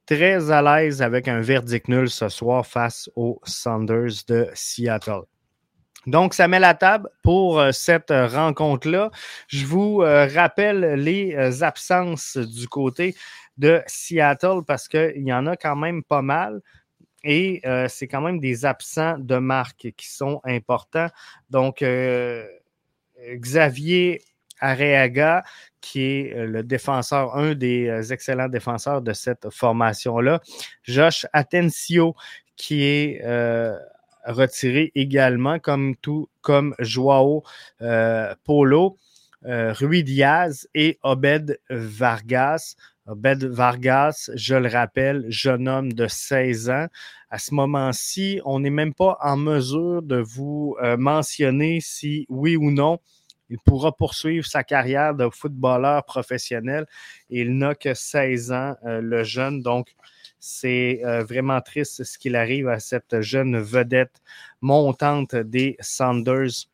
très 0.06 0.50
à 0.50 0.64
l'aise 0.64 1.04
avec 1.04 1.28
un 1.28 1.40
verdict 1.40 1.88
nul 1.88 2.10
ce 2.10 2.30
soir 2.30 2.66
face 2.66 3.12
aux 3.16 3.40
Sanders 3.44 4.26
de 4.28 4.50
Seattle. 4.56 5.22
Donc, 6.08 6.34
ça 6.34 6.48
met 6.48 6.60
la 6.60 6.74
table 6.74 7.10
pour 7.24 7.60
euh, 7.60 7.72
cette 7.72 8.12
euh, 8.12 8.28
rencontre-là. 8.28 9.12
Je 9.48 9.66
vous 9.66 10.02
euh, 10.02 10.28
rappelle 10.34 10.96
les 10.96 11.64
absences 11.64 12.38
du 12.38 12.68
côté 12.68 13.16
de 13.58 13.82
Seattle 13.88 14.62
parce 14.66 14.88
qu'il 14.88 15.24
y 15.24 15.34
en 15.34 15.46
a 15.46 15.58
quand 15.58 15.76
même 15.76 16.04
pas 16.04 16.22
mal. 16.22 16.62
Et 17.26 17.62
c'est 17.90 18.08
quand 18.08 18.22
même 18.22 18.40
des 18.40 18.64
absents 18.64 19.18
de 19.20 19.36
marque 19.40 19.90
qui 19.98 20.08
sont 20.08 20.40
importants. 20.46 21.10
Donc, 21.50 21.84
Xavier 23.20 24.22
Areaga, 24.62 25.44
qui 25.82 26.02
est 26.04 26.46
le 26.46 26.64
défenseur, 26.64 27.36
un 27.36 27.56
des 27.56 28.14
excellents 28.14 28.48
défenseurs 28.48 29.02
de 29.02 29.12
cette 29.12 29.50
formation-là. 29.50 30.40
Josh 30.84 31.26
Atencio, 31.34 32.16
qui 32.56 32.86
est 32.86 33.22
retiré 34.26 34.92
également, 34.96 35.60
comme 35.60 35.96
tout, 35.96 36.30
comme 36.42 36.76
Joao 36.80 37.44
euh, 37.82 38.34
Polo, 38.44 38.98
euh, 39.46 39.74
Rui 39.74 40.04
Diaz 40.04 40.68
et 40.74 41.00
Obed 41.04 41.60
Vargas. 41.70 42.76
Obed 43.06 43.44
Vargas, 43.44 44.30
je 44.36 44.56
le 44.56 44.70
rappelle, 44.70 45.26
jeune 45.30 45.68
homme 45.68 45.94
de 45.94 46.08
16 46.08 46.70
ans, 46.70 46.88
À 47.32 47.40
ce 47.40 47.54
moment-ci, 47.54 48.42
on 48.46 48.60
n'est 48.60 48.70
même 48.70 48.94
pas 48.94 49.18
en 49.22 49.38
mesure 49.38 50.02
de 50.02 50.18
vous 50.18 50.76
euh, 50.82 50.98
mentionner 50.98 51.80
si 51.82 52.26
oui 52.30 52.56
ou 52.56 52.72
non 52.72 53.00
il 53.50 53.58
pourra 53.60 53.92
poursuivre 53.92 54.46
sa 54.46 54.64
carrière 54.64 55.16
de 55.16 55.30
footballeur 55.30 56.04
professionnel. 56.06 56.86
Il 57.30 57.58
n'a 57.58 57.76
que 57.76 57.94
16 57.94 58.52
ans, 58.52 58.76
euh, 58.86 59.02
le 59.02 59.24
jeune. 59.24 59.62
Donc, 59.62 59.96
c'est 60.40 61.02
euh, 61.04 61.24
vraiment 61.24 61.60
triste 61.62 62.04
ce 62.04 62.18
qu'il 62.18 62.36
arrive 62.36 62.70
à 62.70 62.80
cette 62.80 63.22
jeune 63.22 63.60
vedette 63.60 64.22
montante 64.62 65.36
des 65.36 65.76
Sanders 65.80 66.68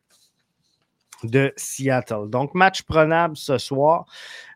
de 1.24 1.52
Seattle. 1.56 2.28
Donc, 2.28 2.54
match 2.54 2.82
prenable 2.82 3.36
ce 3.36 3.58
soir 3.58 4.06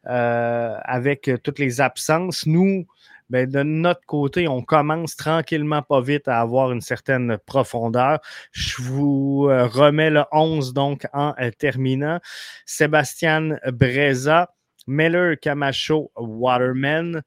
euh, 0.06 0.76
avec 0.84 1.30
toutes 1.42 1.58
les 1.58 1.80
absences. 1.80 2.46
Nous, 2.46 2.86
ben, 3.30 3.48
de 3.48 3.62
notre 3.62 4.04
côté, 4.06 4.48
on 4.48 4.62
commence 4.62 5.16
tranquillement, 5.16 5.82
pas 5.82 6.00
vite, 6.00 6.26
à 6.28 6.40
avoir 6.40 6.72
une 6.72 6.80
certaine 6.80 7.38
profondeur. 7.46 8.18
Je 8.52 8.82
vous 8.82 9.46
euh, 9.48 9.66
remets 9.66 10.10
le 10.10 10.24
11 10.32 10.74
donc 10.74 11.06
en 11.12 11.34
euh, 11.40 11.50
terminant. 11.56 12.18
Sébastien 12.66 13.56
Breza, 13.72 14.50
Miller 14.86 15.38
Camacho 15.40 16.10
Waterman 16.16 17.22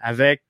avec 0.00 0.42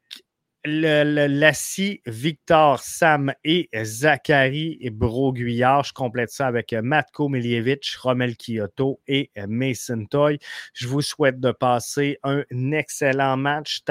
Lassie, 0.66 2.00
Victor, 2.07 2.79
Sam 2.79 3.35
et 3.44 3.68
Zachary 3.83 4.79
et 4.81 4.88
Broguillard. 4.88 5.85
Je 5.85 5.92
complète 5.92 6.31
ça 6.31 6.46
avec 6.46 6.72
Matko 6.72 7.29
Miljevic, 7.29 7.94
Romel 8.00 8.35
Kyoto 8.37 9.00
et 9.07 9.31
Mason 9.46 10.07
Toy. 10.07 10.38
Je 10.72 10.88
vous 10.88 11.03
souhaite 11.03 11.38
de 11.38 11.53
passer 11.53 12.18
un 12.22 12.44
excellent 12.72 13.37
match. 13.37 13.83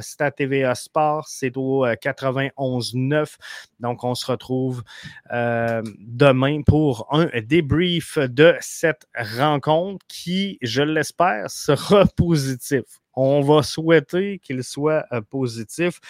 Stat 0.00 0.30
TVA 0.30 0.74
Sport, 0.74 1.28
c'est 1.28 1.56
au 1.56 1.86
91-9. 1.86 3.12
Euh, 3.12 3.24
Donc, 3.80 4.02
on 4.02 4.14
se 4.14 4.26
retrouve 4.26 4.82
euh, 5.32 5.82
demain 5.98 6.62
pour 6.62 7.06
un 7.10 7.28
débrief 7.42 8.18
de 8.18 8.54
cette 8.60 9.06
rencontre 9.14 10.04
qui, 10.08 10.58
je 10.62 10.82
l'espère, 10.82 11.50
sera 11.50 12.06
positif. 12.16 13.03
On 13.16 13.40
va 13.40 13.62
souhaiter 13.62 14.38
qu'il 14.38 14.62
soit 14.64 15.04
euh, 15.12 15.20
positif. 15.20 16.00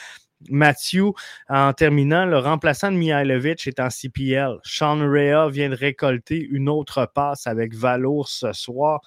Mathieu, 0.51 1.13
en 1.49 1.73
terminant, 1.73 2.27
le 2.27 2.39
remplaçant 2.39 2.93
de 2.93 2.97
Mihailovic 2.97 3.67
est 3.67 3.81
en 3.81 3.89
CPL. 3.89 4.59
Sean 4.63 4.99
Rea 4.99 5.49
vient 5.49 5.71
de 5.71 5.75
récolter 5.75 6.39
une 6.39 6.69
autre 6.69 7.11
passe 7.15 7.47
avec 7.47 7.75
Valour 7.75 8.29
ce 8.29 8.53
soir. 8.53 9.01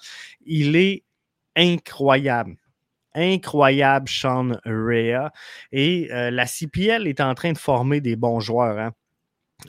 Il 0.44 0.74
est 0.76 1.04
incroyable 1.56 2.56
incroyable 3.14 4.08
Sean 4.08 4.52
Rea. 4.64 5.32
Et 5.72 6.08
euh, 6.12 6.30
la 6.30 6.46
CPL 6.46 7.06
est 7.06 7.20
en 7.20 7.34
train 7.34 7.52
de 7.52 7.58
former 7.58 8.00
des 8.00 8.16
bons 8.16 8.40
joueurs. 8.40 8.78
Hein. 8.78 8.92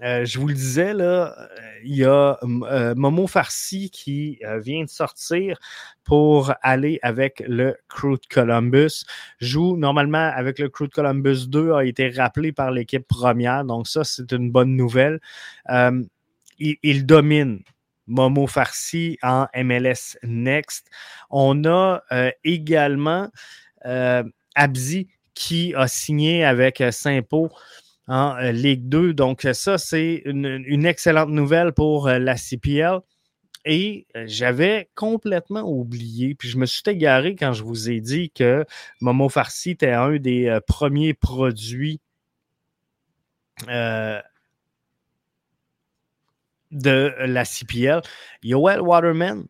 Euh, 0.03 0.23
je 0.23 0.39
vous 0.39 0.47
le 0.47 0.53
disais, 0.53 0.93
là, 0.93 1.35
il 1.83 1.95
y 1.95 2.05
a 2.05 2.37
euh, 2.43 2.93
Momo 2.95 3.25
Farsi 3.25 3.89
qui 3.89 4.39
euh, 4.45 4.59
vient 4.59 4.83
de 4.83 4.89
sortir 4.89 5.57
pour 6.03 6.53
aller 6.61 6.99
avec 7.01 7.43
le 7.47 7.75
Crew 7.87 8.13
de 8.13 8.27
Columbus. 8.29 9.03
Joue 9.39 9.77
normalement 9.77 10.31
avec 10.35 10.59
le 10.59 10.69
Crew 10.69 10.83
de 10.83 10.93
Columbus 10.93 11.47
2, 11.47 11.73
a 11.73 11.85
été 11.85 12.09
rappelé 12.09 12.51
par 12.51 12.71
l'équipe 12.71 13.07
première, 13.07 13.65
donc 13.65 13.87
ça, 13.87 14.03
c'est 14.03 14.31
une 14.31 14.51
bonne 14.51 14.75
nouvelle. 14.75 15.19
il, 16.59 17.05
domine. 17.05 17.61
Momo 18.11 18.47
Farsi 18.47 19.19
en 19.21 19.45
MLS 19.55 20.17
Next. 20.23 20.87
On 21.29 21.63
a 21.65 22.01
également 22.43 23.29
Abzi 24.55 25.07
qui 25.35 25.75
a 25.75 25.87
signé 25.87 26.43
avec 26.43 26.83
Saint-Pau 26.91 27.49
en 28.09 28.35
euh, 28.37 28.51
Ligue 28.51 28.89
2. 28.89 29.13
Donc, 29.13 29.47
ça, 29.53 29.77
c'est 29.77 30.23
une, 30.25 30.85
excellente 30.85 31.29
nouvelle 31.29 31.71
pour 31.71 32.07
euh, 32.07 32.19
la 32.19 32.35
CPL. 32.35 32.99
Et 33.65 34.07
euh, 34.15 34.23
j'avais 34.25 34.89
complètement 34.95 35.61
oublié, 35.61 36.33
puis 36.33 36.49
je 36.49 36.57
me 36.57 36.65
suis 36.65 36.81
égaré 36.87 37.35
quand 37.35 37.53
je 37.53 37.63
vous 37.63 37.89
ai 37.89 38.01
dit 38.01 38.31
que 38.31 38.65
Momo 39.01 39.29
Farsi 39.29 39.71
était 39.71 39.91
un 39.91 40.17
des 40.17 40.57
premiers 40.65 41.13
produits 41.13 42.01
de 43.67 44.21
la 46.71 47.45
CPL. 47.45 48.01
Yoel 48.43 48.81
Waterman, 48.81 49.45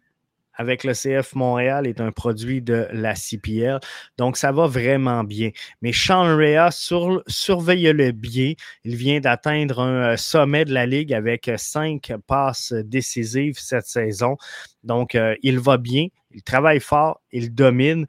avec 0.60 0.84
le 0.84 0.94
CF 0.94 1.36
Montréal 1.36 1.88
est 1.88 2.02
un 2.02 2.12
produit 2.12 2.62
de 2.62 2.86
la 2.92 3.16
CPL. 3.16 3.80
Donc, 4.18 4.36
ça 4.36 4.52
va 4.52 4.68
vraiment 4.68 5.24
bien. 5.24 5.52
Mais 5.82 5.94
Sean 5.94 6.36
Rea, 6.36 6.70
sur, 6.70 7.24
surveille-le 7.28 8.12
bien. 8.12 8.54
Il 8.84 8.98
vient 8.98 9.22
d'atteindre 9.22 9.80
un 9.80 10.12
euh, 10.12 10.18
sommet 10.18 10.66
de 10.66 10.74
la 10.74 10.86
Ligue 10.86 11.14
avec 11.14 11.50
cinq 11.56 12.12
passes 12.28 12.74
décisives 12.74 13.58
cette 13.58 13.86
saison. 13.86 14.36
Donc, 14.84 15.16
euh, 15.16 15.34
il 15.44 15.60
va 15.60 15.78
bien. 15.78 16.08
Il 16.32 16.44
travaille 16.44 16.82
fort. 16.82 17.22
Il 17.32 17.56
domine 17.56 18.06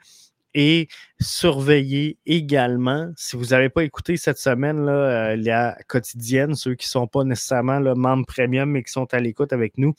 et 0.53 0.89
surveillez 1.21 2.19
également, 2.27 3.13
si 3.17 3.37
vous 3.37 3.47
n'avez 3.47 3.69
pas 3.69 3.85
écouté 3.85 4.17
cette 4.17 4.39
semaine, 4.39 4.85
là, 4.85 4.93
euh, 4.93 5.37
la 5.37 5.79
quotidienne, 5.87 6.57
ceux 6.57 6.75
qui 6.75 6.89
ne 6.89 6.91
sont 6.91 7.07
pas 7.07 7.23
nécessairement 7.23 7.79
le 7.79 7.95
membre 7.95 8.27
premium 8.27 8.69
mais 8.69 8.83
qui 8.83 8.91
sont 8.91 9.07
à 9.15 9.21
l'écoute 9.21 9.53
avec 9.53 9.79
nous, 9.79 9.95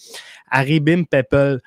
Haribim 0.50 1.04
Peppel. 1.04 1.62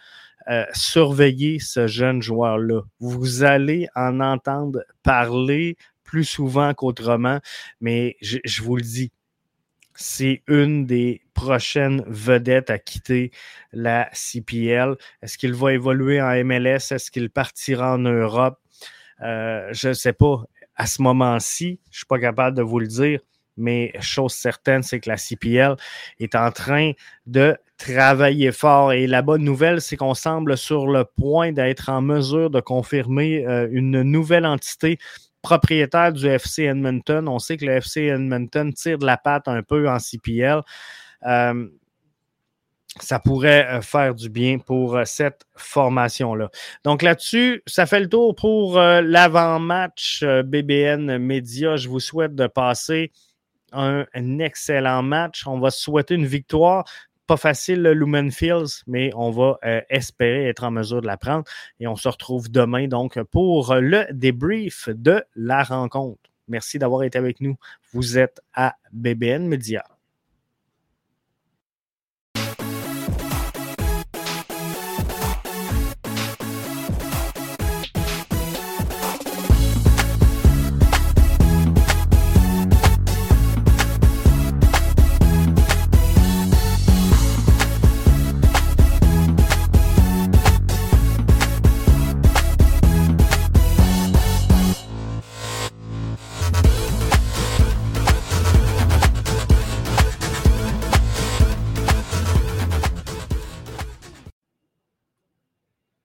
Euh, 0.49 0.67
surveiller 0.75 1.59
ce 1.59 1.87
jeune 1.87 2.21
joueur-là. 2.21 2.83
Vous 3.01 3.45
allez 3.45 3.89
en 3.95 4.21
entendre 4.21 4.85
parler 5.03 5.79
plus 6.03 6.25
souvent 6.25 6.75
qu'autrement, 6.75 7.41
mais 7.81 8.17
je, 8.21 8.63
vous 8.63 8.77
le 8.77 8.83
dis, 8.83 9.11
c'est 9.95 10.43
une 10.47 10.85
des 10.85 11.23
prochaines 11.33 12.05
vedettes 12.07 12.69
à 12.69 12.79
quitter 12.79 13.31
la 13.73 14.11
CPL. 14.13 14.97
Est-ce 15.23 15.39
qu'il 15.39 15.55
va 15.55 15.73
évoluer 15.73 16.21
en 16.21 16.45
MLS? 16.45 16.93
Est-ce 16.93 17.11
qu'il 17.11 17.31
partira 17.31 17.95
en 17.95 17.99
Europe? 17.99 18.61
Euh, 19.23 19.69
je 19.73 19.89
ne 19.89 19.95
sais 19.95 20.13
pas. 20.13 20.45
À 20.77 20.87
ce 20.87 21.01
moment-ci, 21.01 21.81
je 21.91 21.95
ne 21.95 21.97
suis 21.97 22.07
pas 22.07 22.19
capable 22.19 22.55
de 22.55 22.63
vous 22.63 22.81
le 22.81 22.87
dire, 22.87 23.21
mais 23.57 23.93
chose 24.01 24.35
certaine, 24.35 24.83
c'est 24.83 25.01
que 25.01 25.09
la 25.09 25.17
CPL 25.17 25.77
est 26.19 26.35
en 26.35 26.51
train 26.51 26.93
de 27.27 27.57
travailler 27.93 28.53
fort. 28.53 28.93
Et 28.93 29.07
la 29.07 29.23
bonne 29.23 29.43
nouvelle, 29.43 29.81
c'est 29.81 29.97
qu'on 29.97 30.15
semble 30.15 30.57
sur 30.57 30.87
le 30.87 31.05
point 31.05 31.53
d'être 31.53 31.89
en 31.89 32.01
mesure 32.01 32.51
de 32.51 32.61
confirmer 32.61 33.47
euh, 33.47 33.69
une 33.71 34.03
nouvelle 34.03 34.47
entité 34.47 34.99
propriétaire 35.43 36.13
du 36.13 36.27
FC 36.27 36.65
Edmonton. 36.65 37.29
On 37.29 37.39
sait 37.39 37.57
que 37.57 37.67
le 37.67 37.73
FC 37.73 38.03
Edmonton 38.03 38.73
tire 38.73 38.99
de 38.99 39.07
la 39.07 39.17
patte 39.17 39.49
un 39.49 39.63
peu 39.63 39.89
en 39.89 39.99
CPL. 39.99 40.63
Euh, 41.27 41.69
ça 43.01 43.19
pourrait 43.19 43.67
euh, 43.67 43.81
faire 43.83 44.15
du 44.15 44.31
bien 44.31 44.59
pour 44.59 44.99
cette 45.05 45.43
formation-là. 45.57 46.49
Donc 46.85 47.03
là-dessus, 47.03 47.63
ça 47.67 47.87
fait 47.87 48.01
le 48.01 48.09
tour 48.09 48.35
pour 48.35 48.79
l'avant-match 48.79 50.25
BBN 50.25 51.19
Média. 51.19 51.77
Je 51.77 51.89
vous 51.89 52.01
souhaite 52.01 52.35
de 52.35 52.47
passer 52.47 53.13
un, 53.73 54.39
excellent 54.39 55.03
match. 55.03 55.47
On 55.47 55.59
va 55.59 55.71
souhaiter 55.71 56.15
une 56.15 56.27
victoire. 56.27 56.85
Pas 57.27 57.37
facile, 57.39 57.81
le 57.81 57.95
Lumen 57.95 58.31
Fields, 58.31 58.83
mais 58.87 59.11
on 59.15 59.31
va 59.31 59.59
euh, 59.65 59.81
espérer 59.89 60.49
être 60.49 60.65
en 60.65 60.71
mesure 60.71 61.01
de 61.01 61.07
la 61.07 61.17
prendre. 61.17 61.45
Et 61.81 61.87
on 61.87 61.97
se 61.97 62.09
retrouve 62.09 62.51
demain, 62.51 62.87
donc, 62.87 63.23
pour 63.23 63.75
le 63.75 64.05
débrief 64.13 64.91
de 64.91 65.23
la 65.35 65.63
rencontre. 65.63 66.31
Merci 66.49 66.79
d'avoir 66.79 67.03
été 67.03 67.17
avec 67.17 67.41
nous. 67.41 67.57
Vous 67.93 68.19
êtes 68.19 68.41
à 68.53 68.75
BBN 68.93 69.47
Media. 69.47 69.85